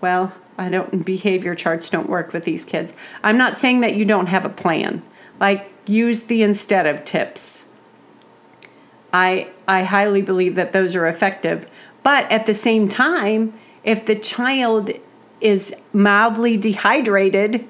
Well, 0.00 0.32
I 0.58 0.68
don't, 0.68 1.04
behavior 1.04 1.54
charts 1.54 1.90
don't 1.90 2.08
work 2.08 2.32
with 2.32 2.44
these 2.44 2.64
kids. 2.64 2.94
I'm 3.22 3.38
not 3.38 3.58
saying 3.58 3.80
that 3.80 3.94
you 3.94 4.04
don't 4.04 4.26
have 4.26 4.44
a 4.44 4.50
plan. 4.50 5.02
Like, 5.38 5.70
use 5.86 6.24
the 6.24 6.42
instead 6.42 6.86
of 6.86 7.04
tips 7.04 7.68
I, 9.14 9.48
I 9.66 9.84
highly 9.84 10.22
believe 10.22 10.54
that 10.54 10.72
those 10.72 10.94
are 10.94 11.06
effective. 11.06 11.66
But 12.02 12.30
at 12.30 12.46
the 12.46 12.54
same 12.54 12.88
time, 12.88 13.54
if 13.82 14.04
the 14.06 14.14
child 14.14 14.90
is 15.40 15.74
mildly 15.92 16.56
dehydrated 16.56 17.66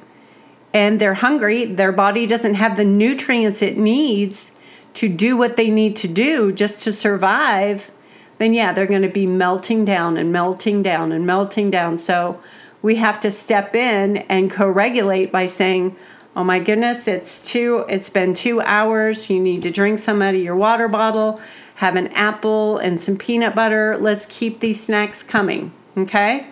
and 0.72 1.00
they're 1.00 1.14
hungry, 1.14 1.64
their 1.64 1.92
body 1.92 2.26
doesn't 2.26 2.54
have 2.54 2.76
the 2.76 2.84
nutrients 2.84 3.62
it 3.62 3.76
needs 3.76 4.58
to 4.94 5.08
do 5.08 5.36
what 5.36 5.56
they 5.56 5.70
need 5.70 5.96
to 5.96 6.08
do 6.08 6.52
just 6.52 6.84
to 6.84 6.92
survive, 6.92 7.90
then 8.38 8.54
yeah, 8.54 8.72
they're 8.72 8.86
going 8.86 9.02
to 9.02 9.08
be 9.08 9.26
melting 9.26 9.84
down 9.84 10.16
and 10.16 10.32
melting 10.32 10.82
down 10.82 11.12
and 11.12 11.26
melting 11.26 11.70
down. 11.70 11.98
So 11.98 12.40
we 12.82 12.96
have 12.96 13.20
to 13.20 13.30
step 13.30 13.74
in 13.74 14.18
and 14.28 14.50
co 14.50 14.68
regulate 14.68 15.32
by 15.32 15.46
saying, 15.46 15.96
oh 16.36 16.44
my 16.44 16.58
goodness, 16.58 17.08
it's 17.08 17.50
two, 17.50 17.84
it's 17.88 18.10
been 18.10 18.34
two 18.34 18.60
hours. 18.60 19.30
You 19.30 19.40
need 19.40 19.62
to 19.62 19.70
drink 19.70 19.98
some 19.98 20.22
out 20.22 20.34
of 20.34 20.40
your 20.40 20.56
water 20.56 20.88
bottle, 20.88 21.40
have 21.76 21.96
an 21.96 22.08
apple 22.08 22.78
and 22.78 23.00
some 23.00 23.16
peanut 23.16 23.54
butter. 23.54 23.96
Let's 23.96 24.26
keep 24.26 24.60
these 24.60 24.82
snacks 24.82 25.22
coming. 25.22 25.72
Okay? 25.96 26.46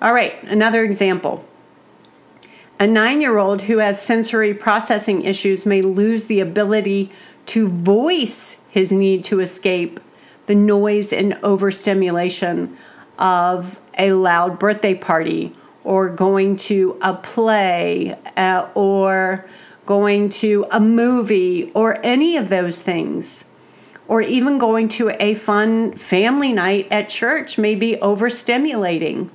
All 0.00 0.12
right, 0.12 0.42
another 0.44 0.84
example. 0.84 1.44
A 2.78 2.86
nine 2.86 3.22
year 3.22 3.38
old 3.38 3.62
who 3.62 3.78
has 3.78 4.00
sensory 4.00 4.52
processing 4.52 5.22
issues 5.22 5.64
may 5.64 5.80
lose 5.80 6.26
the 6.26 6.40
ability 6.40 7.10
to 7.46 7.68
voice 7.68 8.62
his 8.68 8.92
need 8.92 9.24
to 9.24 9.40
escape 9.40 10.00
the 10.46 10.54
noise 10.54 11.12
and 11.12 11.38
overstimulation 11.42 12.76
of 13.18 13.80
a 13.98 14.12
loud 14.12 14.58
birthday 14.58 14.94
party 14.94 15.52
or 15.84 16.08
going 16.08 16.56
to 16.56 16.98
a 17.00 17.14
play 17.14 18.16
uh, 18.36 18.68
or 18.74 19.46
going 19.86 20.28
to 20.28 20.66
a 20.70 20.80
movie 20.80 21.70
or 21.72 21.98
any 22.04 22.36
of 22.36 22.48
those 22.48 22.82
things. 22.82 23.48
Or 24.08 24.20
even 24.20 24.58
going 24.58 24.88
to 24.90 25.10
a 25.18 25.34
fun 25.34 25.96
family 25.96 26.52
night 26.52 26.88
at 26.90 27.08
church 27.08 27.58
may 27.58 27.74
be 27.74 27.96
overstimulating. 27.96 29.30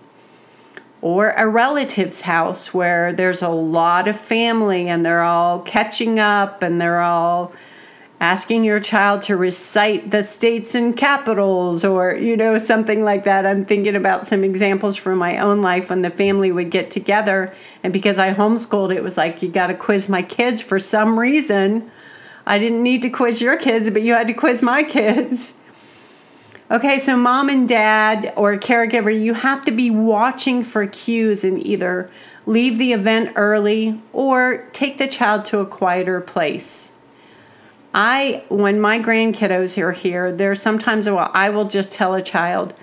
Or 1.01 1.31
a 1.31 1.47
relative's 1.47 2.21
house 2.21 2.73
where 2.73 3.11
there's 3.11 3.41
a 3.41 3.49
lot 3.49 4.07
of 4.07 4.19
family 4.19 4.87
and 4.87 5.03
they're 5.03 5.23
all 5.23 5.59
catching 5.61 6.19
up 6.19 6.63
and 6.63 6.79
they're 6.79 7.01
all 7.01 7.53
asking 8.21 8.63
your 8.63 8.79
child 8.79 9.23
to 9.23 9.35
recite 9.35 10.11
the 10.11 10.21
states 10.21 10.75
and 10.75 10.95
capitals 10.95 11.83
or 11.83 12.13
you 12.13 12.37
know 12.37 12.55
something 12.59 13.03
like 13.03 13.23
that. 13.23 13.47
I'm 13.47 13.65
thinking 13.65 13.95
about 13.95 14.27
some 14.27 14.43
examples 14.43 14.95
from 14.95 15.17
my 15.17 15.39
own 15.39 15.63
life 15.63 15.89
when 15.89 16.03
the 16.03 16.11
family 16.11 16.51
would 16.51 16.69
get 16.69 16.91
together. 16.91 17.51
And 17.83 17.91
because 17.91 18.19
i 18.19 18.31
homeschooled 18.31 18.95
it 18.95 19.01
was 19.01 19.17
like 19.17 19.41
you 19.41 19.49
got 19.49 19.67
to 19.67 19.73
quiz 19.73 20.07
my 20.07 20.21
kids 20.21 20.61
for 20.61 20.77
some 20.77 21.19
reason 21.19 21.91
i 22.45 22.57
didn't 22.59 22.83
need 22.83 23.01
to 23.01 23.09
quiz 23.09 23.41
your 23.41 23.57
kids 23.57 23.89
but 23.89 24.01
you 24.01 24.13
had 24.13 24.27
to 24.27 24.33
quiz 24.33 24.61
my 24.61 24.83
kids 24.83 25.53
okay 26.69 26.97
so 26.97 27.15
mom 27.17 27.49
and 27.49 27.67
dad 27.67 28.33
or 28.35 28.57
caregiver 28.57 29.11
you 29.11 29.33
have 29.33 29.63
to 29.63 29.71
be 29.71 29.89
watching 29.89 30.63
for 30.63 30.85
cues 30.87 31.43
and 31.43 31.65
either 31.65 32.09
leave 32.45 32.77
the 32.77 32.93
event 32.93 33.31
early 33.35 34.01
or 34.13 34.67
take 34.73 34.97
the 34.97 35.07
child 35.07 35.45
to 35.45 35.59
a 35.59 35.65
quieter 35.65 36.19
place 36.19 36.93
I, 37.93 38.43
when 38.47 38.79
my 38.79 38.99
grandkiddos 38.99 39.77
are 39.77 39.91
here, 39.91 40.31
there's 40.31 40.61
sometimes 40.61 41.09
well, 41.09 41.29
I 41.33 41.49
will 41.49 41.65
just 41.65 41.91
tell 41.91 42.13
a 42.13 42.21
child, 42.21 42.73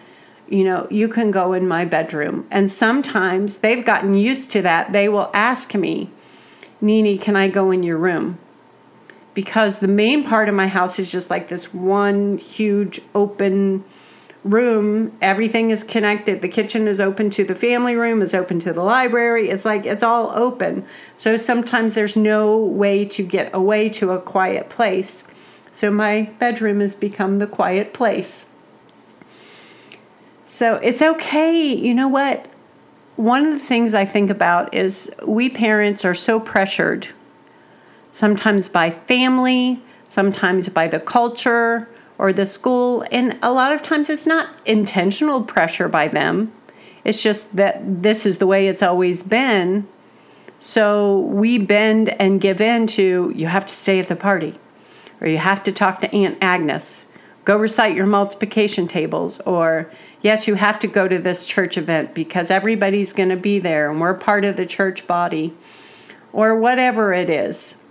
you 0.49 0.65
know, 0.65 0.87
you 0.91 1.09
can 1.09 1.31
go 1.31 1.53
in 1.53 1.67
my 1.67 1.85
bedroom. 1.85 2.47
And 2.51 2.71
sometimes 2.71 3.59
they've 3.59 3.85
gotten 3.85 4.15
used 4.15 4.51
to 4.53 4.63
that. 4.63 4.93
They 4.93 5.09
will 5.09 5.31
ask 5.33 5.75
me, 5.75 6.11
Nini, 6.81 7.17
can 7.17 7.37
I 7.37 7.49
go 7.49 7.71
in 7.71 7.83
your 7.83 7.97
room? 7.97 8.39
Because 9.39 9.79
the 9.79 9.87
main 9.87 10.25
part 10.25 10.49
of 10.49 10.57
my 10.57 10.67
house 10.67 10.99
is 10.99 11.13
just 11.13 11.31
like 11.31 11.47
this 11.47 11.73
one 11.73 12.39
huge 12.39 13.01
open 13.15 13.85
room. 14.43 15.17
Everything 15.23 15.71
is 15.71 15.85
connected. 15.85 16.43
The 16.43 16.49
kitchen 16.49 16.89
is 16.89 17.01
open 17.01 17.31
to 17.31 17.45
the 17.45 17.55
family 17.55 17.95
room, 17.95 18.21
is 18.21 18.35
open 18.35 18.59
to 18.59 18.73
the 18.73 18.83
library. 18.83 19.49
It's 19.49 19.65
like 19.65 19.87
it's 19.87 20.03
all 20.03 20.33
open. 20.35 20.85
So 21.17 21.37
sometimes 21.37 21.95
there's 21.95 22.17
no 22.17 22.57
way 22.59 23.05
to 23.05 23.23
get 23.23 23.55
away 23.55 23.89
to 23.91 24.11
a 24.11 24.21
quiet 24.21 24.71
place. 24.71 25.29
So 25.71 25.89
my 25.93 26.33
bedroom 26.41 26.81
has 26.81 26.97
become 26.97 27.37
the 27.37 27.47
quiet 27.47 27.95
place. 27.95 28.53
So 30.47 30.75
it's 30.83 31.01
okay. 31.01 31.63
You 31.63 31.95
know 31.95 32.09
what? 32.09 32.45
One 33.15 33.47
of 33.47 33.53
the 33.53 33.61
things 33.61 33.95
I 33.95 34.05
think 34.05 34.31
about 34.31 34.75
is 34.75 35.13
we 35.25 35.49
parents 35.49 36.05
are 36.05 36.13
so 36.13 36.41
pressured, 36.41 37.07
sometimes 38.11 38.69
by 38.69 38.91
family, 38.91 39.83
sometimes 40.09 40.69
by 40.69 40.89
the 40.89 41.01
culture 41.01 41.89
or 42.19 42.33
the 42.33 42.47
school, 42.47 43.05
and 43.13 43.39
a 43.43 43.53
lot 43.53 43.73
of 43.73 43.83
times 43.83 44.11
it's 44.11 44.27
not 44.27 44.49
intentional 44.67 45.43
pressure 45.43 45.89
by 45.89 46.09
them. 46.09 46.53
It's 47.05 47.23
just 47.23 47.57
that 47.57 48.03
this 48.03 48.27
is 48.27 48.39
the 48.39 48.47
way 48.47 48.67
it's 48.67 48.83
always 48.83 49.23
been. 49.23 49.87
So 50.59 51.21
we 51.21 51.59
bend 51.59 52.09
and 52.09 52.41
give 52.41 52.61
in 52.61 52.89
to 52.89 53.33
you 53.35 53.47
have 53.47 53.67
to 53.67 53.75
stay 53.75 54.01
at 54.01 54.09
the 54.09 54.17
party, 54.17 54.59
or 55.21 55.29
you 55.29 55.39
have 55.39 55.63
to 55.65 55.73
talk 55.73 56.01
to 56.01 56.13
Aunt 56.13 56.39
Agnes, 56.41 57.07
go 57.45 57.57
recite 57.57 57.95
your 57.95 58.07
multiplication 58.07 58.89
tables, 58.89 59.39
or 59.41 59.89
yes, 60.21 60.49
you 60.49 60.57
have 60.57 60.81
to 60.81 60.89
go 60.89 61.07
to 61.07 61.19
this 61.19 61.47
church 61.47 61.79
event 61.79 62.15
because 62.15 62.51
everybody's 62.51 63.13
going 63.13 63.29
to 63.29 63.37
be 63.37 63.61
there 63.61 63.91
and 63.91 64.01
we're 64.01 64.15
part 64.15 64.45
of 64.45 64.57
the 64.57 64.67
church 64.67 65.07
body, 65.07 65.55
or 66.33 66.57
whatever 66.57 67.13
it 67.13 67.31
is. 67.31 67.83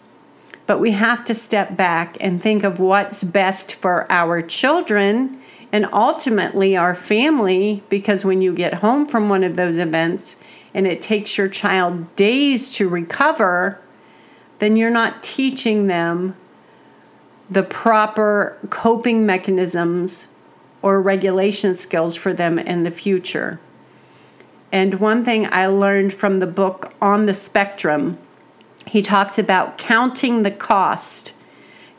But 0.68 0.80
we 0.80 0.92
have 0.92 1.26
to 1.26 1.34
step 1.34 1.76
back 1.76 2.18
and 2.20 2.42
think 2.42 2.64
of 2.64 2.80
what's 2.80 3.24
best 3.24 3.74
for 3.74 4.06
our 4.12 4.42
children 4.42 5.42
and 5.72 5.88
ultimately 5.92 6.78
our 6.78 6.94
family 6.94 7.84
because 7.90 8.24
when 8.24 8.42
you 8.42 8.54
get 8.54 8.76
home 8.76 9.06
from 9.06 9.30
one 9.30 9.44
of 9.44 9.56
those 9.56 9.78
events 9.78 10.38
and 10.74 10.86
it 10.86 11.02
takes 11.02 11.38
your 11.38 11.50
child 11.50 12.16
days 12.16 12.72
to 12.74 12.88
recover, 12.88 13.80
then 14.60 14.76
you're 14.76 14.90
not 14.90 15.24
teaching 15.24 15.88
them 15.88 16.36
the 17.50 17.64
proper 17.64 18.58
coping 18.70 19.26
mechanisms 19.26 20.28
or 20.82 21.02
regulation 21.02 21.76
skills 21.76 22.16
for 22.16 22.34
them 22.34 22.60
in 22.60 22.84
the 22.84 22.92
future. 22.92 23.60
And 24.72 24.96
one 24.96 25.24
thing 25.24 25.48
I 25.52 25.68
learned 25.68 26.14
from 26.14 26.40
the 26.40 26.48
book 26.48 26.94
On 27.02 27.26
the 27.26 27.34
Spectrum, 27.34 28.18
he 28.88 29.02
talks 29.02 29.38
about 29.38 29.78
counting 29.78 30.44
the 30.44 30.52
cost. 30.52 31.34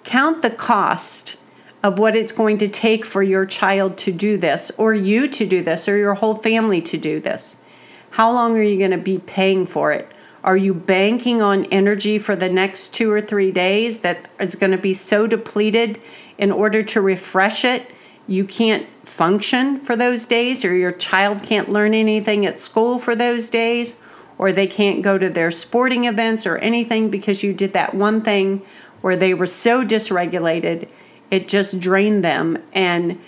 Count 0.04 0.42
the 0.42 0.50
cost 0.50 1.36
of 1.82 1.98
what 1.98 2.16
it's 2.16 2.32
going 2.32 2.58
to 2.58 2.68
take 2.68 3.04
for 3.04 3.22
your 3.22 3.46
child 3.46 3.96
to 3.98 4.12
do 4.12 4.36
this, 4.36 4.70
or 4.78 4.94
you 4.94 5.28
to 5.28 5.46
do 5.46 5.62
this, 5.62 5.88
or 5.88 5.96
your 5.96 6.14
whole 6.14 6.34
family 6.34 6.80
to 6.82 6.96
do 6.96 7.20
this. 7.20 7.62
How 8.10 8.32
long 8.32 8.56
are 8.56 8.62
you 8.62 8.78
going 8.78 8.90
to 8.90 8.98
be 8.98 9.18
paying 9.18 9.66
for 9.66 9.92
it? 9.92 10.10
Are 10.42 10.56
you 10.56 10.72
banking 10.72 11.42
on 11.42 11.66
energy 11.66 12.18
for 12.18 12.34
the 12.34 12.48
next 12.48 12.94
two 12.94 13.12
or 13.12 13.20
three 13.20 13.52
days 13.52 14.00
that 14.00 14.28
is 14.40 14.54
going 14.54 14.72
to 14.72 14.78
be 14.78 14.94
so 14.94 15.26
depleted 15.26 16.00
in 16.38 16.50
order 16.50 16.82
to 16.82 17.00
refresh 17.00 17.64
it 17.64 17.90
you 18.28 18.44
can't 18.44 18.86
function 19.08 19.80
for 19.80 19.96
those 19.96 20.26
days, 20.26 20.64
or 20.64 20.76
your 20.76 20.92
child 20.92 21.42
can't 21.42 21.70
learn 21.70 21.94
anything 21.94 22.44
at 22.44 22.58
school 22.58 22.98
for 22.98 23.16
those 23.16 23.48
days, 23.48 23.98
or 24.38 24.52
they 24.52 24.66
can't 24.66 25.02
go 25.02 25.18
to 25.18 25.28
their 25.28 25.50
sporting 25.50 26.04
events 26.04 26.46
or 26.46 26.56
anything 26.58 27.10
because 27.10 27.42
you 27.42 27.52
did 27.52 27.72
that 27.72 27.94
one 27.94 28.22
thing 28.22 28.62
where 29.00 29.16
they 29.16 29.34
were 29.34 29.46
so 29.46 29.84
dysregulated, 29.84 30.88
it 31.30 31.48
just 31.48 31.80
drained 31.80 32.24
them. 32.24 32.62
And 32.72 33.20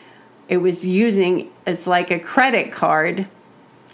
it 0.48 0.58
was 0.58 0.86
using, 0.86 1.50
it's 1.66 1.86
like 1.86 2.10
a 2.10 2.18
credit 2.18 2.72
card. 2.72 3.28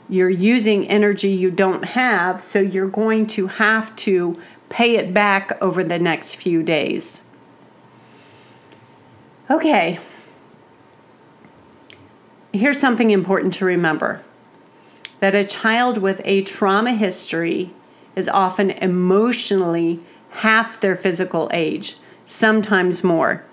You're 0.09 0.31
using 0.31 0.89
energy 0.89 1.31
you 1.31 1.51
don't 1.51 1.85
have, 1.85 2.45
so 2.45 2.61
you're 2.61 2.89
going 2.89 3.27
to 3.29 3.47
have 3.49 3.95
to 3.97 4.41
pay 4.69 4.97
it 4.97 5.13
back 5.13 5.57
over 5.61 5.83
the 5.83 5.99
next 5.99 6.37
few 6.37 6.63
days. 6.63 7.25
Okay, 9.51 9.99
here's 12.53 12.81
something 12.81 13.11
important 13.11 13.55
to 13.55 13.65
remember 13.65 14.23
that 15.21 15.35
a 15.35 15.45
child 15.45 15.99
with 15.99 16.21
a 16.25 16.43
trauma 16.43 16.93
history 16.93 17.71
is 18.15 18.29
often 18.29 18.71
emotionally 18.71 20.01
half 20.31 20.81
their 20.81 20.97
physical 20.97 21.51
age, 21.53 21.97
sometimes 22.25 23.03
more. 23.03 23.45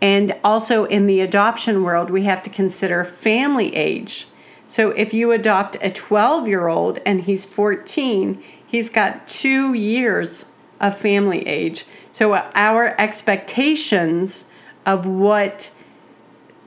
And 0.00 0.36
also 0.44 0.84
in 0.84 1.06
the 1.06 1.20
adoption 1.20 1.82
world, 1.82 2.10
we 2.10 2.24
have 2.24 2.42
to 2.42 2.50
consider 2.50 3.04
family 3.04 3.74
age. 3.74 4.26
So 4.68 4.90
if 4.90 5.14
you 5.14 5.32
adopt 5.32 5.76
a 5.80 5.90
12 5.90 6.48
year 6.48 6.68
old 6.68 6.98
and 7.06 7.22
he's 7.22 7.44
14, 7.44 8.42
he's 8.66 8.90
got 8.90 9.28
two 9.28 9.74
years 9.74 10.46
of 10.80 10.96
family 10.96 11.46
age. 11.46 11.86
So 12.12 12.34
our 12.34 12.94
expectations 13.00 14.50
of 14.84 15.06
what 15.06 15.70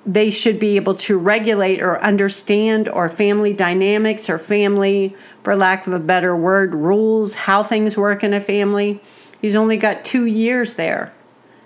they 0.06 0.30
should 0.30 0.60
be 0.60 0.76
able 0.76 0.96
to 0.96 1.18
regulate 1.18 1.82
or 1.82 2.02
understand 2.02 2.88
or 2.90 3.10
family 3.10 3.54
dynamics 3.54 4.30
or 4.30 4.38
family, 4.38 5.16
for 5.44 5.56
lack 5.56 5.88
of 5.88 5.94
a 5.94 6.00
better 6.00 6.36
word, 6.36 6.74
rules, 6.74 7.36
how 7.36 7.64
things 7.64 7.98
work 7.98 8.24
in 8.24 8.34
a 8.34 8.42
family. 8.42 9.02
He's 9.42 9.56
only 9.56 9.78
got 9.78 10.04
two 10.04 10.26
years 10.26 10.76
there. 10.76 11.14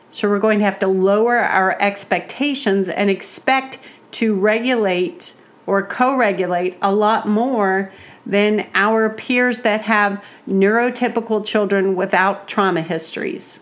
So 0.10 0.30
we're 0.30 0.40
going 0.40 0.60
to 0.60 0.66
have 0.66 0.80
to 0.80 0.88
lower 0.88 1.40
our 1.40 1.76
expectations 1.82 2.88
and 2.88 3.10
expect 3.10 3.80
to 4.12 4.36
regulate 4.36 5.34
or 5.66 5.82
co 5.82 6.16
regulate 6.16 6.78
a 6.82 6.94
lot 6.94 7.28
more 7.28 7.92
than 8.26 8.68
our 8.74 9.10
peers 9.10 9.60
that 9.60 9.82
have 9.82 10.24
neurotypical 10.48 11.46
children 11.46 11.96
without 11.96 12.48
trauma 12.48 12.82
histories. 12.82 13.62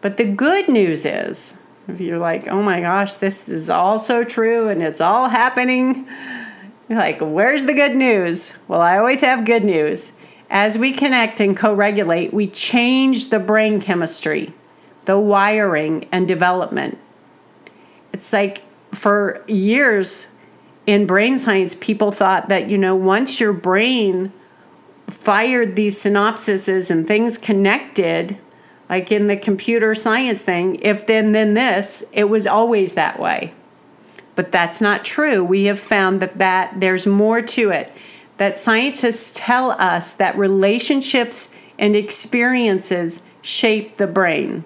But 0.00 0.16
the 0.16 0.24
good 0.24 0.68
news 0.68 1.04
is 1.04 1.59
if 1.88 2.00
you're 2.00 2.18
like, 2.18 2.48
oh 2.48 2.62
my 2.62 2.80
gosh, 2.80 3.16
this 3.16 3.48
is 3.48 3.70
all 3.70 3.98
so 3.98 4.24
true 4.24 4.68
and 4.68 4.82
it's 4.82 5.00
all 5.00 5.28
happening, 5.28 6.06
you're 6.88 6.98
like, 6.98 7.20
where's 7.20 7.64
the 7.64 7.74
good 7.74 7.94
news? 7.94 8.58
Well, 8.68 8.80
I 8.80 8.98
always 8.98 9.20
have 9.20 9.44
good 9.44 9.64
news. 9.64 10.12
As 10.50 10.76
we 10.76 10.92
connect 10.92 11.40
and 11.40 11.56
co 11.56 11.72
regulate, 11.72 12.34
we 12.34 12.48
change 12.48 13.30
the 13.30 13.38
brain 13.38 13.80
chemistry, 13.80 14.52
the 15.04 15.18
wiring, 15.18 16.08
and 16.10 16.26
development. 16.26 16.98
It's 18.12 18.32
like 18.32 18.62
for 18.92 19.44
years 19.46 20.28
in 20.86 21.06
brain 21.06 21.38
science, 21.38 21.76
people 21.76 22.10
thought 22.10 22.48
that, 22.48 22.68
you 22.68 22.76
know, 22.76 22.96
once 22.96 23.38
your 23.38 23.52
brain 23.52 24.32
fired 25.06 25.76
these 25.76 26.02
synapses 26.02 26.90
and 26.90 27.06
things 27.06 27.38
connected, 27.38 28.36
like 28.90 29.12
in 29.12 29.28
the 29.28 29.36
computer 29.36 29.94
science 29.94 30.42
thing, 30.42 30.74
if 30.82 31.06
then, 31.06 31.30
then 31.30 31.54
this, 31.54 32.02
it 32.12 32.24
was 32.24 32.44
always 32.44 32.94
that 32.94 33.20
way. 33.20 33.54
But 34.34 34.50
that's 34.50 34.80
not 34.80 35.04
true. 35.04 35.44
We 35.44 35.66
have 35.66 35.78
found 35.78 36.20
that, 36.20 36.38
that 36.38 36.80
there's 36.80 37.06
more 37.06 37.40
to 37.40 37.70
it. 37.70 37.92
That 38.38 38.58
scientists 38.58 39.32
tell 39.34 39.70
us 39.70 40.14
that 40.14 40.36
relationships 40.36 41.54
and 41.78 41.94
experiences 41.94 43.22
shape 43.42 43.96
the 43.96 44.08
brain. 44.08 44.64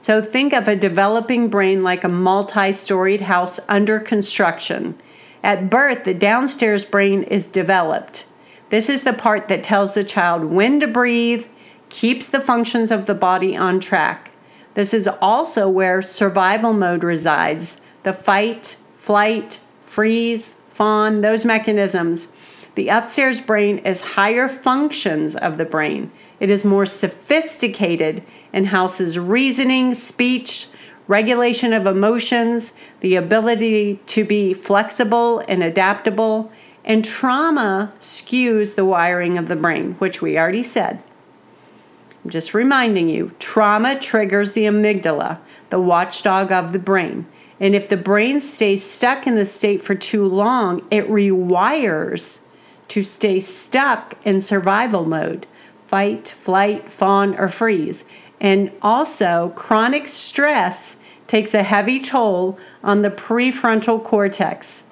So 0.00 0.22
think 0.22 0.52
of 0.52 0.68
a 0.68 0.76
developing 0.76 1.48
brain 1.48 1.82
like 1.82 2.04
a 2.04 2.08
multi 2.08 2.70
storied 2.70 3.22
house 3.22 3.58
under 3.68 3.98
construction. 3.98 4.96
At 5.42 5.70
birth, 5.70 6.04
the 6.04 6.14
downstairs 6.14 6.84
brain 6.84 7.24
is 7.24 7.48
developed. 7.48 8.26
This 8.68 8.88
is 8.88 9.02
the 9.02 9.12
part 9.12 9.48
that 9.48 9.64
tells 9.64 9.94
the 9.94 10.04
child 10.04 10.44
when 10.44 10.78
to 10.80 10.86
breathe, 10.86 11.46
keeps 11.88 12.28
the 12.28 12.40
functions 12.40 12.90
of 12.90 13.06
the 13.06 13.14
body 13.14 13.56
on 13.56 13.80
track. 13.80 14.30
This 14.74 14.92
is 14.92 15.08
also 15.20 15.68
where 15.68 16.02
survival 16.02 16.72
mode 16.72 17.02
resides 17.02 17.80
the 18.02 18.12
fight, 18.12 18.76
flight, 18.94 19.60
freeze, 19.84 20.56
fawn, 20.68 21.22
those 21.22 21.44
mechanisms. 21.44 22.32
The 22.74 22.88
upstairs 22.88 23.40
brain 23.40 23.78
is 23.78 24.02
higher 24.02 24.48
functions 24.48 25.34
of 25.34 25.56
the 25.56 25.64
brain. 25.64 26.10
It 26.38 26.50
is 26.50 26.64
more 26.64 26.84
sophisticated 26.84 28.22
and 28.52 28.66
houses 28.66 29.18
reasoning, 29.18 29.94
speech, 29.94 30.68
regulation 31.08 31.72
of 31.72 31.86
emotions, 31.86 32.74
the 33.00 33.16
ability 33.16 34.00
to 34.06 34.24
be 34.24 34.52
flexible 34.52 35.38
and 35.48 35.62
adaptable, 35.62 36.52
and 36.84 37.04
trauma 37.04 37.92
skews 37.98 38.74
the 38.74 38.84
wiring 38.84 39.38
of 39.38 39.48
the 39.48 39.56
brain, 39.56 39.94
which 39.94 40.20
we 40.20 40.38
already 40.38 40.62
said. 40.62 41.02
I'm 42.26 42.30
just 42.30 42.54
reminding 42.54 43.08
you 43.08 43.30
trauma 43.38 44.00
triggers 44.00 44.54
the 44.54 44.64
amygdala, 44.64 45.38
the 45.70 45.78
watchdog 45.78 46.50
of 46.50 46.72
the 46.72 46.78
brain. 46.80 47.24
And 47.60 47.72
if 47.72 47.88
the 47.88 47.96
brain 47.96 48.40
stays 48.40 48.82
stuck 48.82 49.28
in 49.28 49.36
the 49.36 49.44
state 49.44 49.80
for 49.80 49.94
too 49.94 50.26
long, 50.26 50.84
it 50.90 51.08
rewires 51.08 52.48
to 52.88 53.04
stay 53.04 53.38
stuck 53.38 54.16
in 54.26 54.40
survival 54.40 55.04
mode 55.04 55.46
fight, 55.86 56.26
flight, 56.26 56.90
fawn, 56.90 57.36
or 57.38 57.46
freeze. 57.46 58.06
And 58.40 58.72
also, 58.82 59.52
chronic 59.54 60.08
stress 60.08 60.96
takes 61.28 61.54
a 61.54 61.62
heavy 61.62 62.00
toll 62.00 62.58
on 62.82 63.02
the 63.02 63.10
prefrontal 63.10 64.02
cortex. 64.02 64.82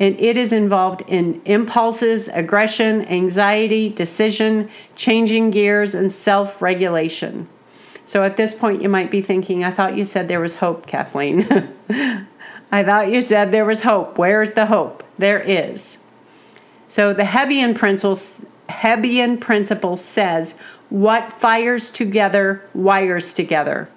And 0.00 0.18
it 0.18 0.38
is 0.38 0.52
involved 0.52 1.02
in 1.06 1.42
impulses, 1.44 2.28
aggression, 2.28 3.06
anxiety, 3.06 3.90
decision, 3.90 4.70
changing 4.96 5.50
gears, 5.50 5.94
and 5.94 6.10
self 6.10 6.62
regulation. 6.62 7.48
So 8.06 8.24
at 8.24 8.36
this 8.36 8.54
point, 8.54 8.82
you 8.82 8.88
might 8.88 9.10
be 9.10 9.20
thinking, 9.20 9.62
I 9.62 9.70
thought 9.70 9.96
you 9.96 10.04
said 10.04 10.26
there 10.26 10.40
was 10.40 10.56
hope, 10.56 10.86
Kathleen. 10.86 11.46
I 12.72 12.82
thought 12.82 13.12
you 13.12 13.20
said 13.20 13.52
there 13.52 13.64
was 13.64 13.82
hope. 13.82 14.16
Where's 14.16 14.52
the 14.52 14.66
hope? 14.66 15.04
There 15.18 15.38
is. 15.38 15.98
So 16.86 17.12
the 17.12 17.22
Hebbian 17.24 17.76
principle, 17.76 18.18
Hebbian 18.68 19.38
principle 19.38 19.96
says, 19.96 20.54
what 20.88 21.32
fires 21.32 21.90
together 21.90 22.62
wires 22.74 23.32
together. 23.32 23.88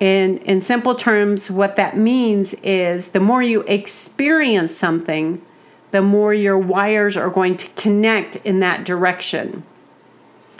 And 0.00 0.38
in 0.38 0.60
simple 0.60 0.94
terms, 0.94 1.50
what 1.50 1.76
that 1.76 1.96
means 1.96 2.54
is 2.62 3.08
the 3.08 3.20
more 3.20 3.42
you 3.42 3.62
experience 3.62 4.74
something, 4.74 5.42
the 5.90 6.00
more 6.00 6.32
your 6.32 6.58
wires 6.58 7.16
are 7.16 7.28
going 7.28 7.56
to 7.58 7.68
connect 7.70 8.36
in 8.36 8.60
that 8.60 8.84
direction. 8.84 9.64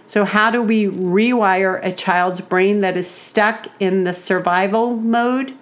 So, 0.07 0.24
how 0.24 0.50
do 0.50 0.61
we 0.61 0.87
rewire 0.87 1.79
a 1.85 1.92
child's 1.92 2.40
brain 2.40 2.81
that 2.81 2.96
is 2.96 3.09
stuck 3.09 3.68
in 3.81 4.05
the 4.05 4.12
survival 4.12 4.96
mode? 4.96 5.55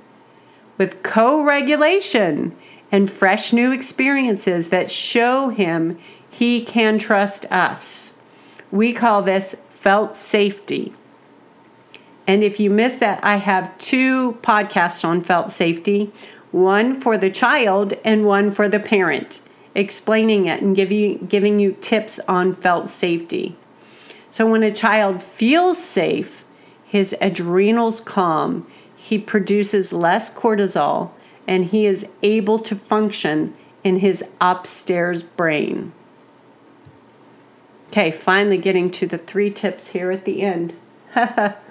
With 0.79 1.03
co 1.03 1.45
regulation 1.45 2.57
and 2.91 3.11
fresh 3.11 3.53
new 3.53 3.71
experiences 3.73 4.69
that 4.71 4.91
show 4.91 5.51
him 5.51 5.99
he 6.31 6.65
can 6.65 6.99
trust 6.99 7.45
us. 7.53 8.15
We 8.71 8.93
call 8.93 9.23
this 9.23 9.57
felt 9.69 10.17
safety. 10.17 10.95
And 12.29 12.45
if 12.45 12.61
you 12.61 12.69
missed 12.69 13.01
that, 13.01 13.25
I 13.25 13.37
have 13.37 13.77
two 13.79 14.35
podcasts 14.43 15.03
on 15.03 15.23
felt 15.25 15.51
safety 15.51 16.13
one 16.51 16.95
for 16.95 17.19
the 17.19 17.31
child 17.31 17.93
and 18.05 18.25
one 18.25 18.51
for 18.51 18.69
the 18.69 18.81
parent, 18.81 19.43
explaining 19.75 20.47
it 20.47 20.63
and 20.63 20.75
give 20.75 20.91
you, 20.91 21.19
giving 21.19 21.59
you 21.61 21.77
tips 21.81 22.19
on 22.21 22.55
felt 22.55 22.89
safety. 22.89 23.57
So 24.31 24.47
when 24.47 24.63
a 24.63 24.71
child 24.71 25.23
feels 25.23 25.83
safe, 25.83 26.45
his 26.85 27.15
adrenals 27.21 28.01
calm, 28.01 28.67
he 28.97 29.19
produces 29.19 29.93
less 29.93 30.35
cortisol, 30.35 31.11
and 31.47 31.67
he 31.67 31.85
is 31.85 32.07
able 32.23 32.59
to 32.61 32.75
function 32.75 33.55
in 33.85 33.99
his 33.99 34.25
upstairs 34.41 35.23
brain. 35.23 35.93
Okay, 37.89 38.11
finally 38.11 38.59
getting 38.59 38.91
to 38.93 39.07
the 39.07 39.19
three 39.19 39.51
tips 39.51 39.89
here 39.89 40.11
at 40.11 40.25
the 40.25 40.43
end. 40.43 40.75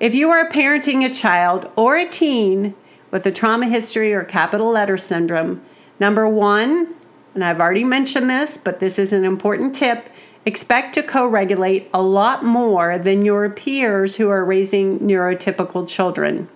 if 0.00 0.14
you 0.14 0.30
are 0.30 0.48
parenting 0.48 1.04
a 1.04 1.12
child 1.12 1.70
or 1.76 1.96
a 1.96 2.08
teen 2.08 2.74
with 3.10 3.26
a 3.26 3.32
trauma 3.32 3.66
history 3.66 4.12
or 4.12 4.24
capital 4.24 4.70
letter 4.70 4.96
syndrome, 4.96 5.62
number 5.98 6.28
one, 6.28 6.94
and 7.34 7.44
I've 7.44 7.60
already 7.60 7.84
mentioned 7.84 8.30
this, 8.30 8.56
but 8.56 8.80
this 8.80 8.98
is 8.98 9.12
an 9.12 9.24
important 9.24 9.74
tip 9.74 10.08
Expect 10.46 10.94
to 10.94 11.02
co 11.02 11.26
regulate 11.26 11.90
a 11.92 12.00
lot 12.00 12.44
more 12.44 12.98
than 12.98 13.24
your 13.24 13.50
peers 13.50 14.14
who 14.14 14.30
are 14.30 14.44
raising 14.44 15.00
neurotypical 15.00 15.88
children 15.88 16.48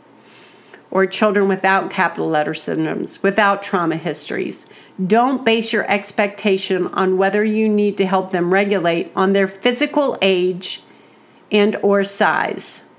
or 0.93 1.07
children 1.07 1.49
without 1.49 1.91
capital 1.91 2.29
letter 2.29 2.53
syndromes, 2.53 3.21
without 3.25 3.65
trauma 3.65 3.97
histories. 3.97 4.67
Don't 5.05 5.45
base 5.45 5.73
your 5.73 5.91
expectation 5.91 6.87
on 6.89 7.19
whether 7.19 7.43
you 7.43 7.69
need 7.69 7.99
to 7.99 8.07
help 8.07 8.31
them 8.31 8.55
regulate 8.55 9.11
on 9.17 9.33
their 9.33 9.49
physical 9.49 10.17
age 10.23 10.83
and 11.51 11.75
or 11.83 12.05
size. 12.05 12.90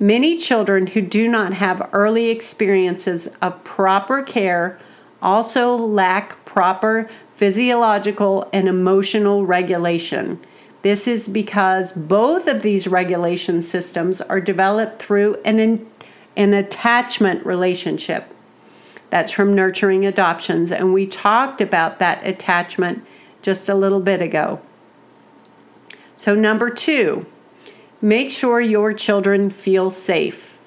Many 0.00 0.36
children 0.36 0.88
who 0.88 1.00
do 1.00 1.26
not 1.26 1.54
have 1.54 1.88
early 1.92 2.30
experiences 2.30 3.26
of 3.42 3.64
proper 3.64 4.22
care 4.22 4.78
also 5.20 5.74
lack 5.74 6.44
proper 6.44 7.10
physiological 7.34 8.48
and 8.52 8.68
emotional 8.68 9.44
regulation. 9.44 10.38
This 10.82 11.08
is 11.08 11.28
because 11.28 11.92
both 11.92 12.46
of 12.46 12.62
these 12.62 12.86
regulation 12.86 13.60
systems 13.60 14.20
are 14.20 14.40
developed 14.40 15.02
through 15.02 15.40
an, 15.44 15.86
an 16.36 16.54
attachment 16.54 17.44
relationship. 17.44 18.32
That's 19.10 19.32
from 19.32 19.54
nurturing 19.54 20.06
adoptions, 20.06 20.70
and 20.70 20.92
we 20.92 21.06
talked 21.06 21.60
about 21.60 21.98
that 21.98 22.24
attachment 22.24 23.04
just 23.42 23.68
a 23.68 23.74
little 23.74 24.00
bit 24.00 24.22
ago. 24.22 24.60
So, 26.14 26.34
number 26.34 26.70
two, 26.70 27.26
make 28.00 28.30
sure 28.30 28.60
your 28.60 28.92
children 28.92 29.50
feel 29.50 29.90
safe. 29.90 30.60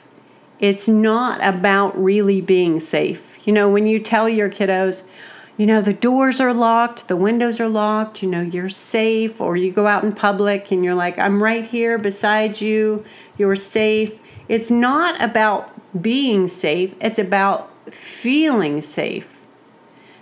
It's 0.59 0.87
not 0.87 1.39
about 1.45 2.01
really 2.01 2.41
being 2.41 2.79
safe. 2.79 3.47
You 3.47 3.53
know, 3.53 3.69
when 3.69 3.87
you 3.87 3.99
tell 3.99 4.29
your 4.29 4.49
kiddos, 4.49 5.03
you 5.57 5.65
know, 5.65 5.81
the 5.81 5.93
doors 5.93 6.39
are 6.39 6.53
locked, 6.53 7.07
the 7.07 7.15
windows 7.15 7.59
are 7.59 7.67
locked, 7.67 8.21
you 8.21 8.29
know, 8.29 8.41
you're 8.41 8.69
safe, 8.69 9.41
or 9.41 9.55
you 9.55 9.71
go 9.71 9.87
out 9.87 10.03
in 10.03 10.13
public 10.13 10.71
and 10.71 10.83
you're 10.83 10.95
like, 10.95 11.17
I'm 11.19 11.41
right 11.41 11.65
here 11.65 11.97
beside 11.97 12.61
you, 12.61 13.03
you're 13.37 13.55
safe. 13.55 14.19
It's 14.47 14.71
not 14.71 15.21
about 15.21 15.71
being 16.01 16.47
safe, 16.47 16.95
it's 17.01 17.19
about 17.19 17.69
feeling 17.91 18.81
safe. 18.81 19.41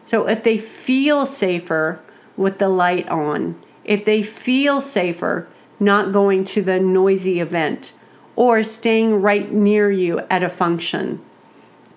So 0.03 0.27
if 0.27 0.43
they 0.43 0.57
feel 0.57 1.25
safer 1.25 2.01
with 2.35 2.57
the 2.57 2.69
light 2.69 3.07
on, 3.09 3.61
if 3.83 4.05
they 4.05 4.23
feel 4.23 4.81
safer 4.81 5.47
not 5.79 6.11
going 6.11 6.43
to 6.45 6.61
the 6.61 6.79
noisy 6.79 7.39
event 7.39 7.93
or 8.35 8.63
staying 8.63 9.21
right 9.21 9.51
near 9.51 9.91
you 9.91 10.19
at 10.29 10.43
a 10.43 10.49
function, 10.49 11.21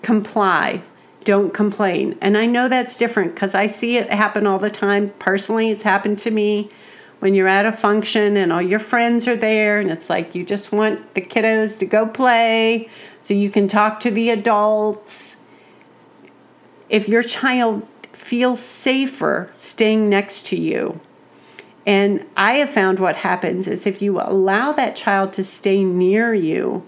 comply 0.03 0.83
don't 1.25 1.55
complain. 1.55 2.19
And 2.21 2.37
I 2.37 2.47
know 2.47 2.69
that's 2.69 2.99
different 2.99 3.35
because 3.35 3.55
I 3.55 3.67
see 3.67 3.97
it 3.97 4.11
happen 4.11 4.47
all 4.47 4.59
the 4.59 4.71
time. 4.71 5.11
Personally, 5.19 5.71
it's 5.71 5.83
happened 5.83 6.19
to 6.21 6.31
me 6.31 6.69
when 7.21 7.35
you're 7.35 7.49
at 7.49 7.67
a 7.67 7.73
function 7.73 8.37
and 8.37 8.53
all 8.53 8.63
your 8.63 8.81
friends 8.81 9.29
are 9.29 9.37
there, 9.37 9.79
and 9.79 9.91
it's 9.91 10.11
like 10.11 10.35
you 10.35 10.43
just 10.43 10.73
want 10.73 11.15
the 11.15 11.21
kiddos 11.21 11.79
to 11.79 11.87
go 11.87 12.07
play 12.07 12.89
so 13.21 13.35
you 13.35 13.51
can 13.51 13.69
talk 13.69 14.01
to 14.01 14.11
the 14.11 14.31
adults. 14.31 15.43
If 16.89 17.09
your 17.09 17.23
child 17.23 17.89
feels 18.11 18.61
safer 18.61 19.53
staying 19.57 20.09
next 20.09 20.47
to 20.49 20.57
you, 20.57 21.01
and 21.85 22.25
I 22.37 22.55
have 22.55 22.71
found 22.71 23.01
what 23.01 23.17
happens 23.17 23.67
is 23.67 23.87
if 23.87 24.01
you 24.01 24.21
allow 24.21 24.73
that 24.73 24.97
child 24.97 25.33
to 25.35 25.45
stay 25.45 25.83
near 25.85 26.33
you, 26.33 26.85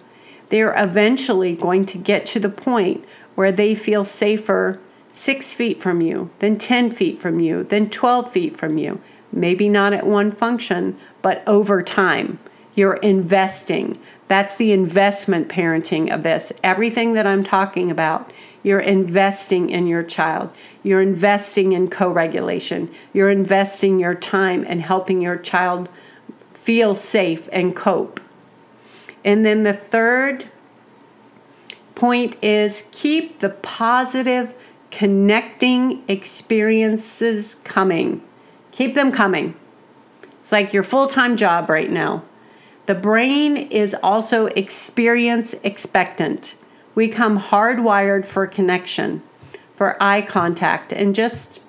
they're 0.50 0.74
eventually 0.76 1.56
going 1.56 1.84
to 1.86 1.98
get 1.98 2.26
to 2.26 2.40
the 2.40 2.48
point 2.48 3.04
where 3.34 3.50
they 3.50 3.74
feel 3.74 4.04
safer 4.04 4.78
six 5.12 5.52
feet 5.52 5.80
from 5.80 6.00
you, 6.00 6.30
then 6.38 6.58
10 6.58 6.90
feet 6.90 7.18
from 7.18 7.40
you, 7.40 7.64
then 7.64 7.90
12 7.90 8.30
feet 8.30 8.56
from 8.56 8.78
you. 8.78 9.00
Maybe 9.32 9.68
not 9.68 9.92
at 9.92 10.06
one 10.06 10.30
function, 10.30 10.96
but 11.22 11.42
over 11.46 11.82
time. 11.82 12.38
You're 12.76 12.94
investing. 12.94 13.98
That's 14.28 14.56
the 14.56 14.72
investment 14.72 15.48
parenting 15.48 16.12
of 16.12 16.22
this. 16.22 16.52
Everything 16.62 17.14
that 17.14 17.26
I'm 17.26 17.44
talking 17.44 17.90
about, 17.90 18.32
you're 18.62 18.80
investing 18.80 19.70
in 19.70 19.86
your 19.86 20.02
child. 20.02 20.50
You're 20.84 21.02
investing 21.02 21.72
in 21.72 21.88
co 21.88 22.08
regulation. 22.08 22.88
You're 23.12 23.30
investing 23.30 23.98
your 23.98 24.14
time 24.14 24.64
and 24.68 24.80
helping 24.80 25.20
your 25.20 25.36
child 25.36 25.88
feel 26.52 26.94
safe 26.94 27.48
and 27.50 27.74
cope. 27.74 28.20
And 29.24 29.44
then 29.44 29.64
the 29.64 29.72
third 29.72 30.44
point 31.94 32.36
is 32.44 32.88
keep 32.92 33.40
the 33.40 33.48
positive 33.48 34.54
connecting 34.90 36.04
experiences 36.06 37.56
coming. 37.56 38.22
Keep 38.70 38.94
them 38.94 39.10
coming. 39.10 39.56
It's 40.40 40.52
like 40.52 40.72
your 40.72 40.82
full 40.82 41.08
time 41.08 41.36
job 41.36 41.70
right 41.70 41.90
now. 41.90 42.22
The 42.86 42.94
brain 42.94 43.56
is 43.56 43.96
also 44.02 44.46
experience 44.46 45.54
expectant. 45.62 46.54
We 46.94 47.08
come 47.08 47.40
hardwired 47.40 48.26
for 48.26 48.46
connection, 48.46 49.22
for 49.74 50.02
eye 50.02 50.22
contact, 50.22 50.92
and 50.92 51.14
just, 51.14 51.62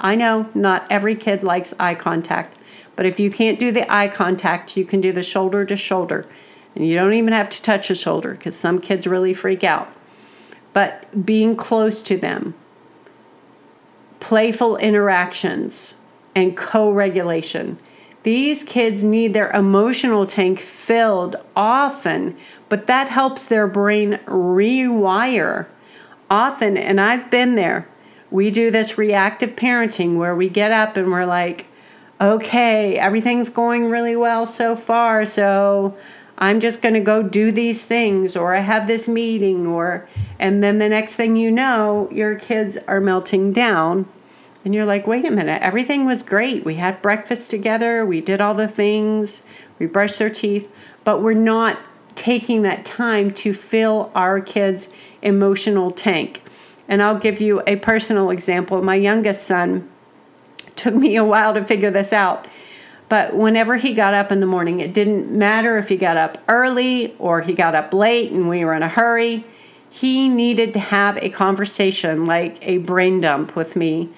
I 0.00 0.14
know 0.14 0.48
not 0.54 0.86
every 0.90 1.14
kid 1.14 1.42
likes 1.42 1.74
eye 1.78 1.94
contact, 1.94 2.58
but 2.96 3.06
if 3.06 3.20
you 3.20 3.30
can't 3.30 3.58
do 3.58 3.72
the 3.72 3.90
eye 3.92 4.08
contact, 4.08 4.76
you 4.76 4.84
can 4.84 5.00
do 5.00 5.12
the 5.12 5.22
shoulder 5.22 5.64
to 5.64 5.76
shoulder. 5.76 6.26
And 6.74 6.86
you 6.86 6.94
don't 6.94 7.14
even 7.14 7.32
have 7.32 7.50
to 7.50 7.62
touch 7.62 7.90
a 7.90 7.94
shoulder 7.94 8.32
because 8.32 8.56
some 8.56 8.80
kids 8.80 9.06
really 9.06 9.34
freak 9.34 9.62
out. 9.62 9.92
But 10.72 11.24
being 11.26 11.54
close 11.54 12.02
to 12.04 12.16
them, 12.16 12.54
playful 14.20 14.76
interactions, 14.78 15.98
and 16.34 16.56
co 16.56 16.90
regulation. 16.90 17.78
These 18.22 18.62
kids 18.62 19.04
need 19.04 19.34
their 19.34 19.50
emotional 19.50 20.26
tank 20.26 20.60
filled 20.60 21.36
often, 21.56 22.36
but 22.68 22.86
that 22.86 23.08
helps 23.08 23.46
their 23.46 23.66
brain 23.66 24.20
rewire. 24.26 25.66
Often, 26.32 26.78
and 26.78 26.98
I've 26.98 27.30
been 27.30 27.56
there, 27.56 27.86
we 28.30 28.50
do 28.50 28.70
this 28.70 28.96
reactive 28.96 29.50
parenting 29.50 30.16
where 30.16 30.34
we 30.34 30.48
get 30.48 30.72
up 30.72 30.96
and 30.96 31.12
we're 31.12 31.26
like, 31.26 31.66
okay, 32.18 32.96
everything's 32.96 33.50
going 33.50 33.90
really 33.90 34.16
well 34.16 34.46
so 34.46 34.74
far, 34.74 35.26
so 35.26 35.94
I'm 36.38 36.58
just 36.58 36.80
going 36.80 36.94
to 36.94 37.00
go 37.00 37.22
do 37.22 37.52
these 37.52 37.84
things, 37.84 38.34
or 38.34 38.54
I 38.54 38.60
have 38.60 38.86
this 38.86 39.06
meeting, 39.06 39.66
or, 39.66 40.08
and 40.38 40.62
then 40.62 40.78
the 40.78 40.88
next 40.88 41.16
thing 41.16 41.36
you 41.36 41.50
know, 41.50 42.08
your 42.10 42.36
kids 42.36 42.78
are 42.88 42.98
melting 42.98 43.52
down. 43.52 44.08
And 44.64 44.74
you're 44.74 44.86
like, 44.86 45.06
wait 45.06 45.26
a 45.26 45.30
minute, 45.30 45.60
everything 45.60 46.06
was 46.06 46.22
great. 46.22 46.64
We 46.64 46.76
had 46.76 47.02
breakfast 47.02 47.50
together, 47.50 48.06
we 48.06 48.22
did 48.22 48.40
all 48.40 48.54
the 48.54 48.68
things, 48.68 49.42
we 49.78 49.84
brushed 49.84 50.18
their 50.18 50.30
teeth, 50.30 50.72
but 51.04 51.20
we're 51.20 51.34
not 51.34 51.78
taking 52.14 52.62
that 52.62 52.86
time 52.86 53.32
to 53.32 53.52
fill 53.52 54.10
our 54.14 54.40
kids' 54.40 54.94
emotional 55.22 55.90
tank. 55.90 56.42
And 56.88 57.02
I'll 57.02 57.18
give 57.18 57.40
you 57.40 57.62
a 57.66 57.76
personal 57.76 58.30
example. 58.30 58.82
My 58.82 58.96
youngest 58.96 59.46
son 59.46 59.88
took 60.76 60.94
me 60.94 61.16
a 61.16 61.24
while 61.24 61.54
to 61.54 61.64
figure 61.64 61.90
this 61.90 62.12
out. 62.12 62.46
But 63.08 63.36
whenever 63.36 63.76
he 63.76 63.92
got 63.92 64.14
up 64.14 64.32
in 64.32 64.40
the 64.40 64.46
morning, 64.46 64.80
it 64.80 64.94
didn't 64.94 65.30
matter 65.30 65.76
if 65.76 65.88
he 65.88 65.96
got 65.96 66.16
up 66.16 66.38
early 66.48 67.14
or 67.18 67.42
he 67.42 67.52
got 67.52 67.74
up 67.74 67.92
late 67.92 68.32
and 68.32 68.48
we 68.48 68.64
were 68.64 68.74
in 68.74 68.82
a 68.82 68.88
hurry. 68.88 69.44
He 69.90 70.28
needed 70.28 70.72
to 70.72 70.80
have 70.80 71.18
a 71.18 71.28
conversation, 71.28 72.24
like 72.24 72.56
a 72.66 72.78
brain 72.78 73.20
dump 73.20 73.54
with 73.54 73.76
me. 73.76 74.08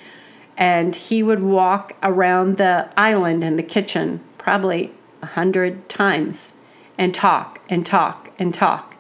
And 0.57 0.95
he 0.95 1.25
would 1.25 1.43
walk 1.43 1.97
around 2.05 2.57
the 2.57 2.89
island 2.97 3.43
in 3.43 3.57
the 3.57 3.65
kitchen 3.65 4.21
probably 4.39 4.93
a 5.21 5.27
hundred 5.27 5.89
times 5.89 6.55
and 6.97 7.13
talk 7.13 7.61
and 7.69 7.85
talk 7.85 8.31
and 8.39 8.55
talk. 8.55 8.94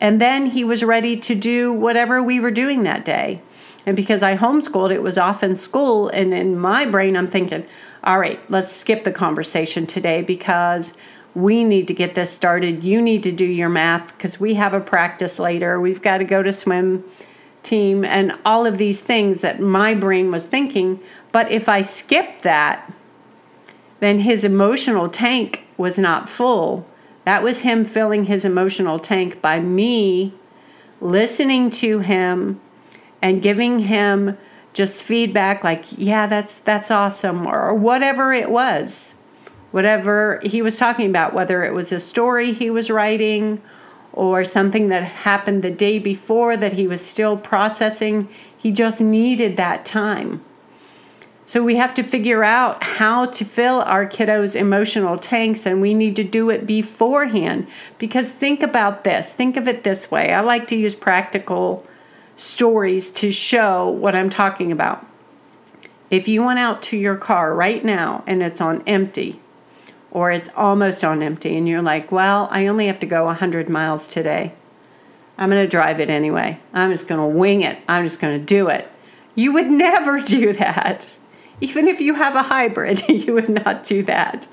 And 0.00 0.20
then 0.20 0.46
he 0.46 0.64
was 0.64 0.82
ready 0.82 1.16
to 1.18 1.34
do 1.34 1.72
whatever 1.72 2.22
we 2.22 2.40
were 2.40 2.50
doing 2.50 2.82
that 2.82 3.04
day. 3.04 3.40
And 3.86 3.96
because 3.96 4.22
I 4.22 4.36
homeschooled, 4.36 4.92
it 4.92 5.02
was 5.02 5.18
often 5.18 5.56
school. 5.56 6.08
And 6.08 6.32
in 6.32 6.58
my 6.58 6.86
brain, 6.86 7.16
I'm 7.16 7.28
thinking, 7.28 7.66
all 8.02 8.18
right, 8.18 8.40
let's 8.50 8.72
skip 8.72 9.04
the 9.04 9.12
conversation 9.12 9.86
today 9.86 10.22
because 10.22 10.94
we 11.34 11.64
need 11.64 11.88
to 11.88 11.94
get 11.94 12.14
this 12.14 12.30
started. 12.30 12.84
You 12.84 13.02
need 13.02 13.22
to 13.24 13.32
do 13.32 13.44
your 13.44 13.68
math 13.68 14.16
because 14.16 14.38
we 14.38 14.54
have 14.54 14.74
a 14.74 14.80
practice 14.80 15.38
later. 15.38 15.80
We've 15.80 16.02
got 16.02 16.18
to 16.18 16.24
go 16.24 16.42
to 16.42 16.52
swim 16.52 17.04
team 17.62 18.04
and 18.04 18.38
all 18.44 18.66
of 18.66 18.78
these 18.78 19.02
things 19.02 19.40
that 19.40 19.58
my 19.60 19.94
brain 19.94 20.30
was 20.30 20.46
thinking. 20.46 21.00
But 21.32 21.50
if 21.50 21.68
I 21.68 21.82
skip 21.82 22.42
that, 22.42 22.92
then 24.00 24.20
his 24.20 24.44
emotional 24.44 25.08
tank 25.08 25.64
was 25.76 25.98
not 25.98 26.28
full. 26.28 26.86
That 27.24 27.42
was 27.42 27.60
him 27.60 27.84
filling 27.84 28.24
his 28.24 28.44
emotional 28.44 28.98
tank 28.98 29.40
by 29.40 29.60
me 29.60 30.34
listening 31.00 31.70
to 31.70 32.00
him 32.00 32.60
and 33.22 33.42
giving 33.42 33.80
him 33.80 34.36
just 34.72 35.04
feedback 35.04 35.62
like 35.62 35.84
yeah 35.96 36.26
that's 36.26 36.58
that's 36.58 36.90
awesome 36.90 37.46
or, 37.46 37.68
or 37.68 37.74
whatever 37.74 38.32
it 38.32 38.50
was. 38.50 39.20
Whatever 39.70 40.40
he 40.44 40.62
was 40.62 40.78
talking 40.78 41.10
about 41.10 41.34
whether 41.34 41.64
it 41.64 41.74
was 41.74 41.90
a 41.92 41.98
story 41.98 42.52
he 42.52 42.70
was 42.70 42.90
writing 42.90 43.60
or 44.12 44.44
something 44.44 44.88
that 44.88 45.02
happened 45.02 45.62
the 45.62 45.70
day 45.70 45.98
before 45.98 46.56
that 46.56 46.74
he 46.74 46.86
was 46.86 47.04
still 47.04 47.36
processing 47.36 48.28
he 48.56 48.70
just 48.70 49.00
needed 49.00 49.56
that 49.56 49.84
time 49.84 50.44
so 51.46 51.62
we 51.62 51.76
have 51.76 51.94
to 51.94 52.02
figure 52.02 52.42
out 52.42 52.82
how 52.82 53.26
to 53.26 53.44
fill 53.44 53.80
our 53.82 54.06
kiddos 54.06 54.56
emotional 54.56 55.18
tanks 55.18 55.66
and 55.66 55.80
we 55.80 55.94
need 55.94 56.16
to 56.16 56.24
do 56.24 56.50
it 56.50 56.66
beforehand 56.66 57.68
because 57.98 58.32
think 58.32 58.62
about 58.62 59.04
this 59.04 59.32
think 59.32 59.56
of 59.56 59.68
it 59.68 59.84
this 59.84 60.10
way 60.10 60.32
i 60.32 60.40
like 60.40 60.66
to 60.66 60.76
use 60.76 60.94
practical 60.94 61.86
stories 62.36 63.10
to 63.12 63.30
show 63.30 63.88
what 63.88 64.14
I'm 64.14 64.30
talking 64.30 64.72
about. 64.72 65.06
If 66.10 66.28
you 66.28 66.42
went 66.44 66.58
out 66.58 66.82
to 66.84 66.96
your 66.96 67.16
car 67.16 67.54
right 67.54 67.84
now 67.84 68.22
and 68.26 68.42
it's 68.42 68.60
on 68.60 68.82
empty, 68.86 69.40
or 70.10 70.30
it's 70.30 70.50
almost 70.56 71.02
on 71.02 71.22
empty, 71.22 71.56
and 71.56 71.68
you're 71.68 71.82
like, 71.82 72.12
well, 72.12 72.48
I 72.50 72.66
only 72.66 72.86
have 72.86 73.00
to 73.00 73.06
go 73.06 73.24
100 73.24 73.68
miles 73.68 74.06
today. 74.06 74.52
I'm 75.36 75.50
going 75.50 75.62
to 75.62 75.68
drive 75.68 75.98
it 75.98 76.10
anyway. 76.10 76.60
I'm 76.72 76.92
just 76.92 77.08
going 77.08 77.20
to 77.20 77.38
wing 77.38 77.62
it. 77.62 77.78
I'm 77.88 78.04
just 78.04 78.20
going 78.20 78.38
to 78.38 78.44
do 78.44 78.68
it. 78.68 78.88
You 79.34 79.52
would 79.52 79.66
never 79.70 80.20
do 80.20 80.52
that. 80.52 81.16
Even 81.60 81.88
if 81.88 82.00
you 82.00 82.14
have 82.14 82.34
a 82.34 82.44
hybrid, 82.44 83.08
you 83.08 83.34
would 83.34 83.48
not 83.48 83.84
do 83.84 84.02
that. 84.04 84.48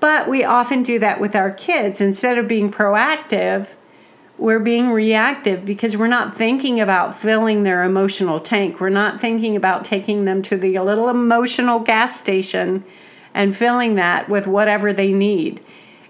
But 0.00 0.28
we 0.28 0.44
often 0.44 0.82
do 0.82 0.98
that 0.98 1.20
with 1.20 1.34
our 1.34 1.50
kids. 1.50 2.00
Instead 2.00 2.36
of 2.36 2.46
being 2.46 2.70
proactive, 2.70 3.74
we're 4.36 4.60
being 4.60 4.90
reactive 4.90 5.64
because 5.64 5.96
we're 5.96 6.08
not 6.08 6.36
thinking 6.36 6.80
about 6.80 7.16
filling 7.16 7.62
their 7.62 7.84
emotional 7.84 8.40
tank. 8.40 8.80
We're 8.80 8.88
not 8.88 9.20
thinking 9.20 9.56
about 9.56 9.84
taking 9.84 10.24
them 10.24 10.42
to 10.42 10.56
the 10.56 10.78
little 10.80 11.08
emotional 11.08 11.78
gas 11.78 12.18
station 12.18 12.84
and 13.32 13.56
filling 13.56 13.94
that 13.94 14.28
with 14.28 14.46
whatever 14.46 14.92
they 14.92 15.12
need. 15.12 15.64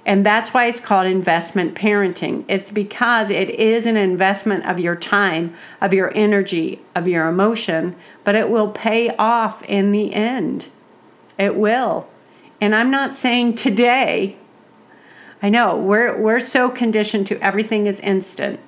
And 0.07 0.25
that's 0.25 0.53
why 0.53 0.67
it's 0.67 0.81
called 0.81 1.07
investment 1.07 1.75
parenting. 1.75 2.45
It's 2.47 2.71
because 2.71 3.31
it 3.31 3.51
is 3.51 3.87
an 3.87 3.97
investment 3.97 4.67
of 4.67 4.79
your 4.79 4.95
time, 4.95 5.55
of 5.81 5.95
your 5.95 6.15
energy, 6.15 6.83
of 6.95 7.09
your 7.09 7.27
emotion, 7.27 7.97
but 8.23 8.35
it 8.35 8.51
will 8.51 8.69
pay 8.69 9.17
off 9.17 9.63
in 9.63 9.93
the 9.93 10.13
end. 10.13 10.69
It 11.39 11.57
will. 11.57 12.09
And 12.61 12.75
I'm 12.75 12.91
not 12.91 13.17
saying 13.17 13.55
today 13.55 14.37
I 15.45 15.51
know 15.51 15.77
we're 15.77 16.19
we're 16.19 16.41
so 16.41 16.71
conditioned 16.71 17.27
to 17.27 17.39
everything 17.45 17.85
is 17.85 18.01
instant. 18.01 18.61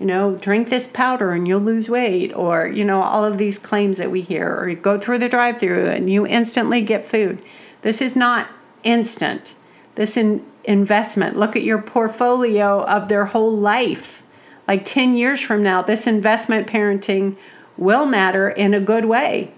You 0.00 0.06
know, 0.06 0.34
drink 0.34 0.68
this 0.68 0.88
powder 0.88 1.30
and 1.30 1.46
you'll 1.46 1.60
lose 1.60 1.88
weight, 1.88 2.34
or 2.34 2.66
you 2.66 2.84
know, 2.84 3.04
all 3.04 3.24
of 3.24 3.38
these 3.38 3.56
claims 3.56 3.98
that 3.98 4.10
we 4.10 4.20
hear, 4.20 4.52
or 4.52 4.68
you 4.68 4.74
go 4.74 4.98
through 4.98 5.18
the 5.18 5.28
drive-through 5.28 5.86
and 5.86 6.10
you 6.10 6.26
instantly 6.26 6.80
get 6.80 7.06
food. 7.06 7.40
This 7.82 8.02
is 8.02 8.16
not 8.16 8.48
instant. 8.82 9.54
This 9.94 10.16
in 10.16 10.44
investment. 10.64 11.36
Look 11.36 11.56
at 11.56 11.62
your 11.62 11.80
portfolio 11.80 12.84
of 12.84 13.08
their 13.08 13.26
whole 13.26 13.56
life. 13.56 14.22
Like 14.66 14.84
10 14.84 15.16
years 15.16 15.40
from 15.40 15.62
now, 15.62 15.82
this 15.82 16.06
investment 16.06 16.66
parenting 16.66 17.36
will 17.76 18.06
matter 18.06 18.48
in 18.48 18.74
a 18.74 18.80
good 18.80 19.04
way. 19.04 19.52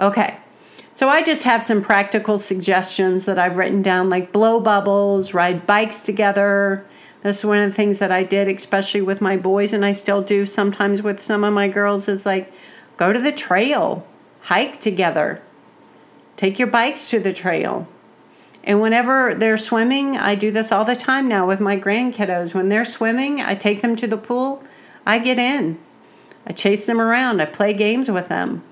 Okay. 0.00 0.36
So 0.92 1.08
I 1.08 1.22
just 1.22 1.44
have 1.44 1.62
some 1.62 1.82
practical 1.82 2.38
suggestions 2.38 3.24
that 3.26 3.38
I've 3.38 3.56
written 3.56 3.82
down, 3.82 4.10
like 4.10 4.32
blow 4.32 4.58
bubbles, 4.58 5.32
ride 5.32 5.66
bikes 5.66 6.00
together. 6.00 6.84
That's 7.22 7.44
one 7.44 7.58
of 7.58 7.70
the 7.70 7.74
things 7.74 8.00
that 8.00 8.10
I 8.10 8.24
did, 8.24 8.48
especially 8.48 9.02
with 9.02 9.20
my 9.20 9.36
boys, 9.36 9.72
and 9.72 9.84
I 9.84 9.92
still 9.92 10.22
do 10.22 10.44
sometimes 10.46 11.02
with 11.02 11.20
some 11.20 11.44
of 11.44 11.52
my 11.52 11.68
girls, 11.68 12.08
is 12.08 12.26
like 12.26 12.52
go 12.96 13.12
to 13.12 13.20
the 13.20 13.32
trail, 13.32 14.06
hike 14.42 14.80
together, 14.80 15.40
take 16.36 16.58
your 16.58 16.68
bikes 16.68 17.10
to 17.10 17.20
the 17.20 17.32
trail. 17.32 17.86
And 18.64 18.80
whenever 18.80 19.34
they're 19.34 19.56
swimming, 19.56 20.16
I 20.16 20.34
do 20.34 20.50
this 20.50 20.72
all 20.72 20.84
the 20.84 20.96
time 20.96 21.28
now 21.28 21.46
with 21.46 21.60
my 21.60 21.78
grandkiddos. 21.78 22.54
When 22.54 22.68
they're 22.68 22.84
swimming, 22.84 23.40
I 23.40 23.54
take 23.54 23.80
them 23.80 23.96
to 23.96 24.06
the 24.06 24.16
pool, 24.16 24.62
I 25.06 25.18
get 25.18 25.38
in, 25.38 25.78
I 26.46 26.52
chase 26.52 26.86
them 26.86 27.00
around, 27.00 27.40
I 27.40 27.46
play 27.46 27.72
games 27.72 28.10
with 28.10 28.28
them. 28.28 28.62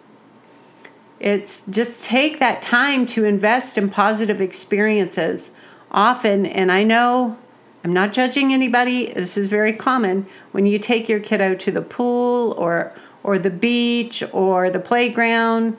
It's 1.19 1.65
just 1.67 2.05
take 2.05 2.39
that 2.41 2.61
time 2.61 3.07
to 3.07 3.25
invest 3.25 3.79
in 3.79 3.89
positive 3.89 4.43
experiences. 4.43 5.53
Often, 5.91 6.45
and 6.47 6.71
I 6.71 6.85
know 6.85 7.39
I'm 7.83 7.93
not 7.93 8.13
judging 8.13 8.53
anybody, 8.53 9.13
this 9.13 9.39
is 9.39 9.49
very 9.49 9.73
common 9.73 10.27
when 10.53 10.67
you 10.67 10.79
take 10.79 11.09
your 11.09 11.21
kiddo 11.21 11.55
to 11.55 11.71
the 11.71 11.83
pool 11.83 12.53
or 12.59 12.93
or 13.23 13.39
the 13.39 13.51
beach 13.51 14.23
or 14.33 14.71
the 14.71 14.79
playground, 14.79 15.77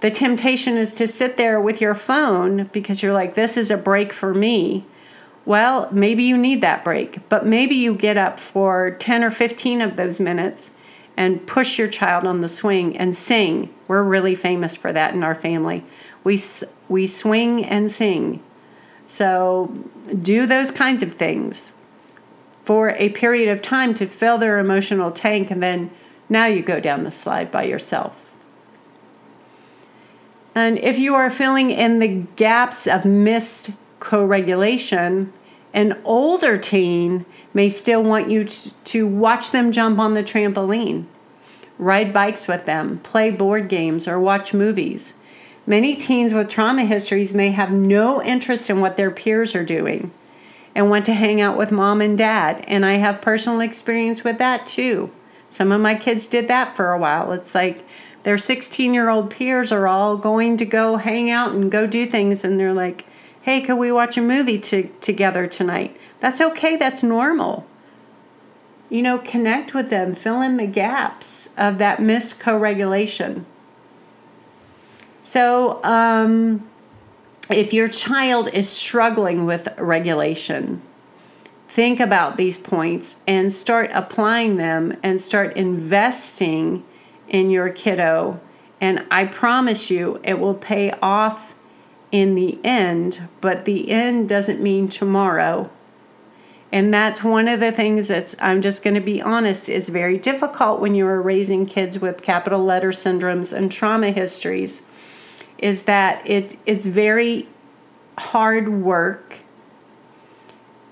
the 0.00 0.10
temptation 0.10 0.76
is 0.76 0.94
to 0.96 1.06
sit 1.06 1.36
there 1.36 1.60
with 1.60 1.80
your 1.80 1.94
phone 1.94 2.64
because 2.72 3.02
you're 3.02 3.12
like 3.12 3.34
this 3.34 3.56
is 3.56 3.70
a 3.70 3.76
break 3.76 4.12
for 4.12 4.32
me. 4.32 4.84
Well, 5.44 5.88
maybe 5.90 6.22
you 6.24 6.36
need 6.36 6.60
that 6.60 6.84
break, 6.84 7.28
but 7.28 7.46
maybe 7.46 7.74
you 7.74 7.94
get 7.94 8.16
up 8.16 8.38
for 8.38 8.90
10 8.90 9.24
or 9.24 9.30
15 9.30 9.80
of 9.80 9.96
those 9.96 10.20
minutes 10.20 10.70
and 11.16 11.44
push 11.46 11.78
your 11.78 11.88
child 11.88 12.24
on 12.24 12.42
the 12.42 12.48
swing 12.48 12.96
and 12.96 13.16
sing. 13.16 13.74
We're 13.88 14.02
really 14.02 14.34
famous 14.34 14.76
for 14.76 14.92
that 14.92 15.14
in 15.14 15.24
our 15.24 15.34
family. 15.34 15.84
We 16.22 16.40
we 16.88 17.06
swing 17.06 17.64
and 17.64 17.90
sing. 17.90 18.42
So 19.06 19.72
do 20.20 20.46
those 20.46 20.70
kinds 20.70 21.02
of 21.02 21.14
things 21.14 21.72
for 22.64 22.90
a 22.90 23.08
period 23.08 23.48
of 23.48 23.62
time 23.62 23.94
to 23.94 24.06
fill 24.06 24.38
their 24.38 24.58
emotional 24.58 25.10
tank 25.10 25.50
and 25.50 25.62
then 25.62 25.90
now 26.28 26.44
you 26.44 26.62
go 26.62 26.78
down 26.78 27.04
the 27.04 27.10
slide 27.10 27.50
by 27.50 27.64
yourself. 27.64 28.27
And 30.58 30.76
if 30.80 30.98
you 30.98 31.14
are 31.14 31.30
filling 31.30 31.70
in 31.70 32.00
the 32.00 32.08
gaps 32.34 32.88
of 32.88 33.04
missed 33.04 33.70
co 34.00 34.24
regulation, 34.24 35.32
an 35.72 35.96
older 36.02 36.56
teen 36.56 37.24
may 37.54 37.68
still 37.68 38.02
want 38.02 38.28
you 38.28 38.42
to, 38.42 38.70
to 38.70 39.06
watch 39.06 39.52
them 39.52 39.70
jump 39.70 40.00
on 40.00 40.14
the 40.14 40.24
trampoline, 40.24 41.04
ride 41.78 42.12
bikes 42.12 42.48
with 42.48 42.64
them, 42.64 42.98
play 43.04 43.30
board 43.30 43.68
games, 43.68 44.08
or 44.08 44.18
watch 44.18 44.52
movies. 44.52 45.18
Many 45.64 45.94
teens 45.94 46.34
with 46.34 46.48
trauma 46.48 46.84
histories 46.84 47.32
may 47.32 47.50
have 47.50 47.70
no 47.70 48.20
interest 48.20 48.68
in 48.68 48.80
what 48.80 48.96
their 48.96 49.12
peers 49.12 49.54
are 49.54 49.64
doing 49.64 50.10
and 50.74 50.90
want 50.90 51.06
to 51.06 51.14
hang 51.14 51.40
out 51.40 51.56
with 51.56 51.70
mom 51.70 52.00
and 52.00 52.18
dad. 52.18 52.64
And 52.66 52.84
I 52.84 52.94
have 52.94 53.20
personal 53.20 53.60
experience 53.60 54.24
with 54.24 54.38
that 54.38 54.66
too. 54.66 55.12
Some 55.50 55.70
of 55.70 55.80
my 55.80 55.94
kids 55.94 56.26
did 56.26 56.48
that 56.48 56.74
for 56.74 56.90
a 56.90 56.98
while. 56.98 57.30
It's 57.30 57.54
like 57.54 57.86
their 58.28 58.36
16 58.36 58.92
year 58.92 59.08
old 59.08 59.30
peers 59.30 59.72
are 59.72 59.88
all 59.88 60.18
going 60.18 60.58
to 60.58 60.66
go 60.66 60.96
hang 60.96 61.30
out 61.30 61.52
and 61.52 61.70
go 61.70 61.86
do 61.86 62.04
things, 62.04 62.44
and 62.44 62.60
they're 62.60 62.74
like, 62.74 63.06
hey, 63.40 63.62
could 63.62 63.76
we 63.76 63.90
watch 63.90 64.18
a 64.18 64.20
movie 64.20 64.58
to, 64.58 64.86
together 65.00 65.46
tonight? 65.46 65.96
That's 66.20 66.38
okay, 66.38 66.76
that's 66.76 67.02
normal. 67.02 67.64
You 68.90 69.00
know, 69.00 69.16
connect 69.16 69.72
with 69.72 69.88
them, 69.88 70.14
fill 70.14 70.42
in 70.42 70.58
the 70.58 70.66
gaps 70.66 71.48
of 71.56 71.78
that 71.78 72.02
missed 72.02 72.38
co 72.38 72.58
regulation. 72.58 73.46
So, 75.22 75.82
um, 75.82 76.68
if 77.48 77.72
your 77.72 77.88
child 77.88 78.50
is 78.52 78.68
struggling 78.68 79.46
with 79.46 79.68
regulation, 79.78 80.82
think 81.66 81.98
about 81.98 82.36
these 82.36 82.58
points 82.58 83.22
and 83.26 83.50
start 83.50 83.90
applying 83.94 84.58
them 84.58 84.98
and 85.02 85.18
start 85.18 85.56
investing 85.56 86.84
in 87.28 87.50
your 87.50 87.68
kiddo. 87.70 88.40
And 88.80 89.04
I 89.10 89.26
promise 89.26 89.90
you, 89.90 90.20
it 90.22 90.38
will 90.38 90.54
pay 90.54 90.92
off 91.02 91.54
in 92.10 92.34
the 92.34 92.58
end, 92.64 93.28
but 93.40 93.64
the 93.64 93.90
end 93.90 94.28
doesn't 94.28 94.62
mean 94.62 94.88
tomorrow. 94.88 95.70
And 96.70 96.92
that's 96.92 97.24
one 97.24 97.48
of 97.48 97.60
the 97.60 97.72
things 97.72 98.08
that's, 98.08 98.36
I'm 98.40 98.60
just 98.60 98.82
going 98.82 98.94
to 98.94 99.00
be 99.00 99.22
honest, 99.22 99.68
is 99.68 99.88
very 99.88 100.18
difficult 100.18 100.80
when 100.80 100.94
you 100.94 101.06
are 101.06 101.20
raising 101.20 101.64
kids 101.64 101.98
with 101.98 102.22
capital 102.22 102.62
letter 102.62 102.90
syndromes 102.90 103.56
and 103.56 103.72
trauma 103.72 104.10
histories, 104.10 104.86
is 105.58 105.84
that 105.84 106.28
it 106.28 106.56
is 106.66 106.86
very 106.86 107.48
hard 108.18 108.68
work 108.68 109.40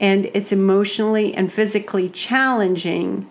and 0.01 0.27
it's 0.35 0.53
emotionally 0.53 1.35
and 1.35 1.53
physically 1.53 2.09
challenging. 2.09 3.29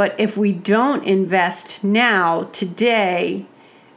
But 0.00 0.14
if 0.16 0.34
we 0.34 0.52
don't 0.52 1.04
invest 1.04 1.84
now, 1.84 2.48
today, 2.54 3.44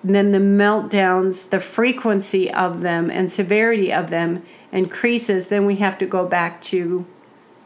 then 0.03 0.31
the 0.31 0.37
meltdowns, 0.37 1.49
the 1.49 1.61
frequency 1.61 2.51
of 2.51 2.81
them 2.81 3.09
and 3.09 3.31
severity 3.31 3.93
of 3.93 4.09
them 4.09 4.43
increases, 4.73 5.47
then 5.47 5.65
we 5.65 5.77
have 5.77 5.97
to 5.99 6.05
go 6.05 6.27
back 6.27 6.61
to 6.63 7.05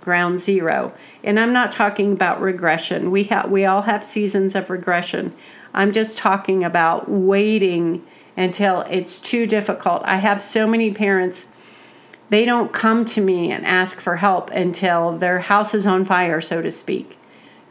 ground 0.01 0.39
zero. 0.39 0.93
And 1.23 1.39
I'm 1.39 1.51
not 1.51 1.71
talking 1.71 2.13
about 2.13 2.39
regression. 2.39 3.09
We 3.09 3.23
have 3.23 3.49
we 3.49 3.65
all 3.65 3.81
have 3.81 4.03
seasons 4.03 4.53
of 4.53 4.69
regression. 4.69 5.33
I'm 5.73 5.91
just 5.91 6.19
talking 6.19 6.63
about 6.63 7.09
waiting 7.09 8.05
until 8.37 8.81
it's 8.81 9.19
too 9.19 9.47
difficult. 9.47 10.03
I 10.05 10.17
have 10.17 10.43
so 10.43 10.67
many 10.67 10.93
parents 10.93 11.47
they 12.29 12.45
don't 12.45 12.71
come 12.71 13.03
to 13.05 13.19
me 13.19 13.51
and 13.51 13.65
ask 13.65 13.99
for 13.99 14.17
help 14.17 14.51
until 14.51 15.17
their 15.17 15.39
house 15.39 15.73
is 15.73 15.87
on 15.87 16.05
fire, 16.05 16.39
so 16.39 16.61
to 16.61 16.69
speak. 16.69 17.17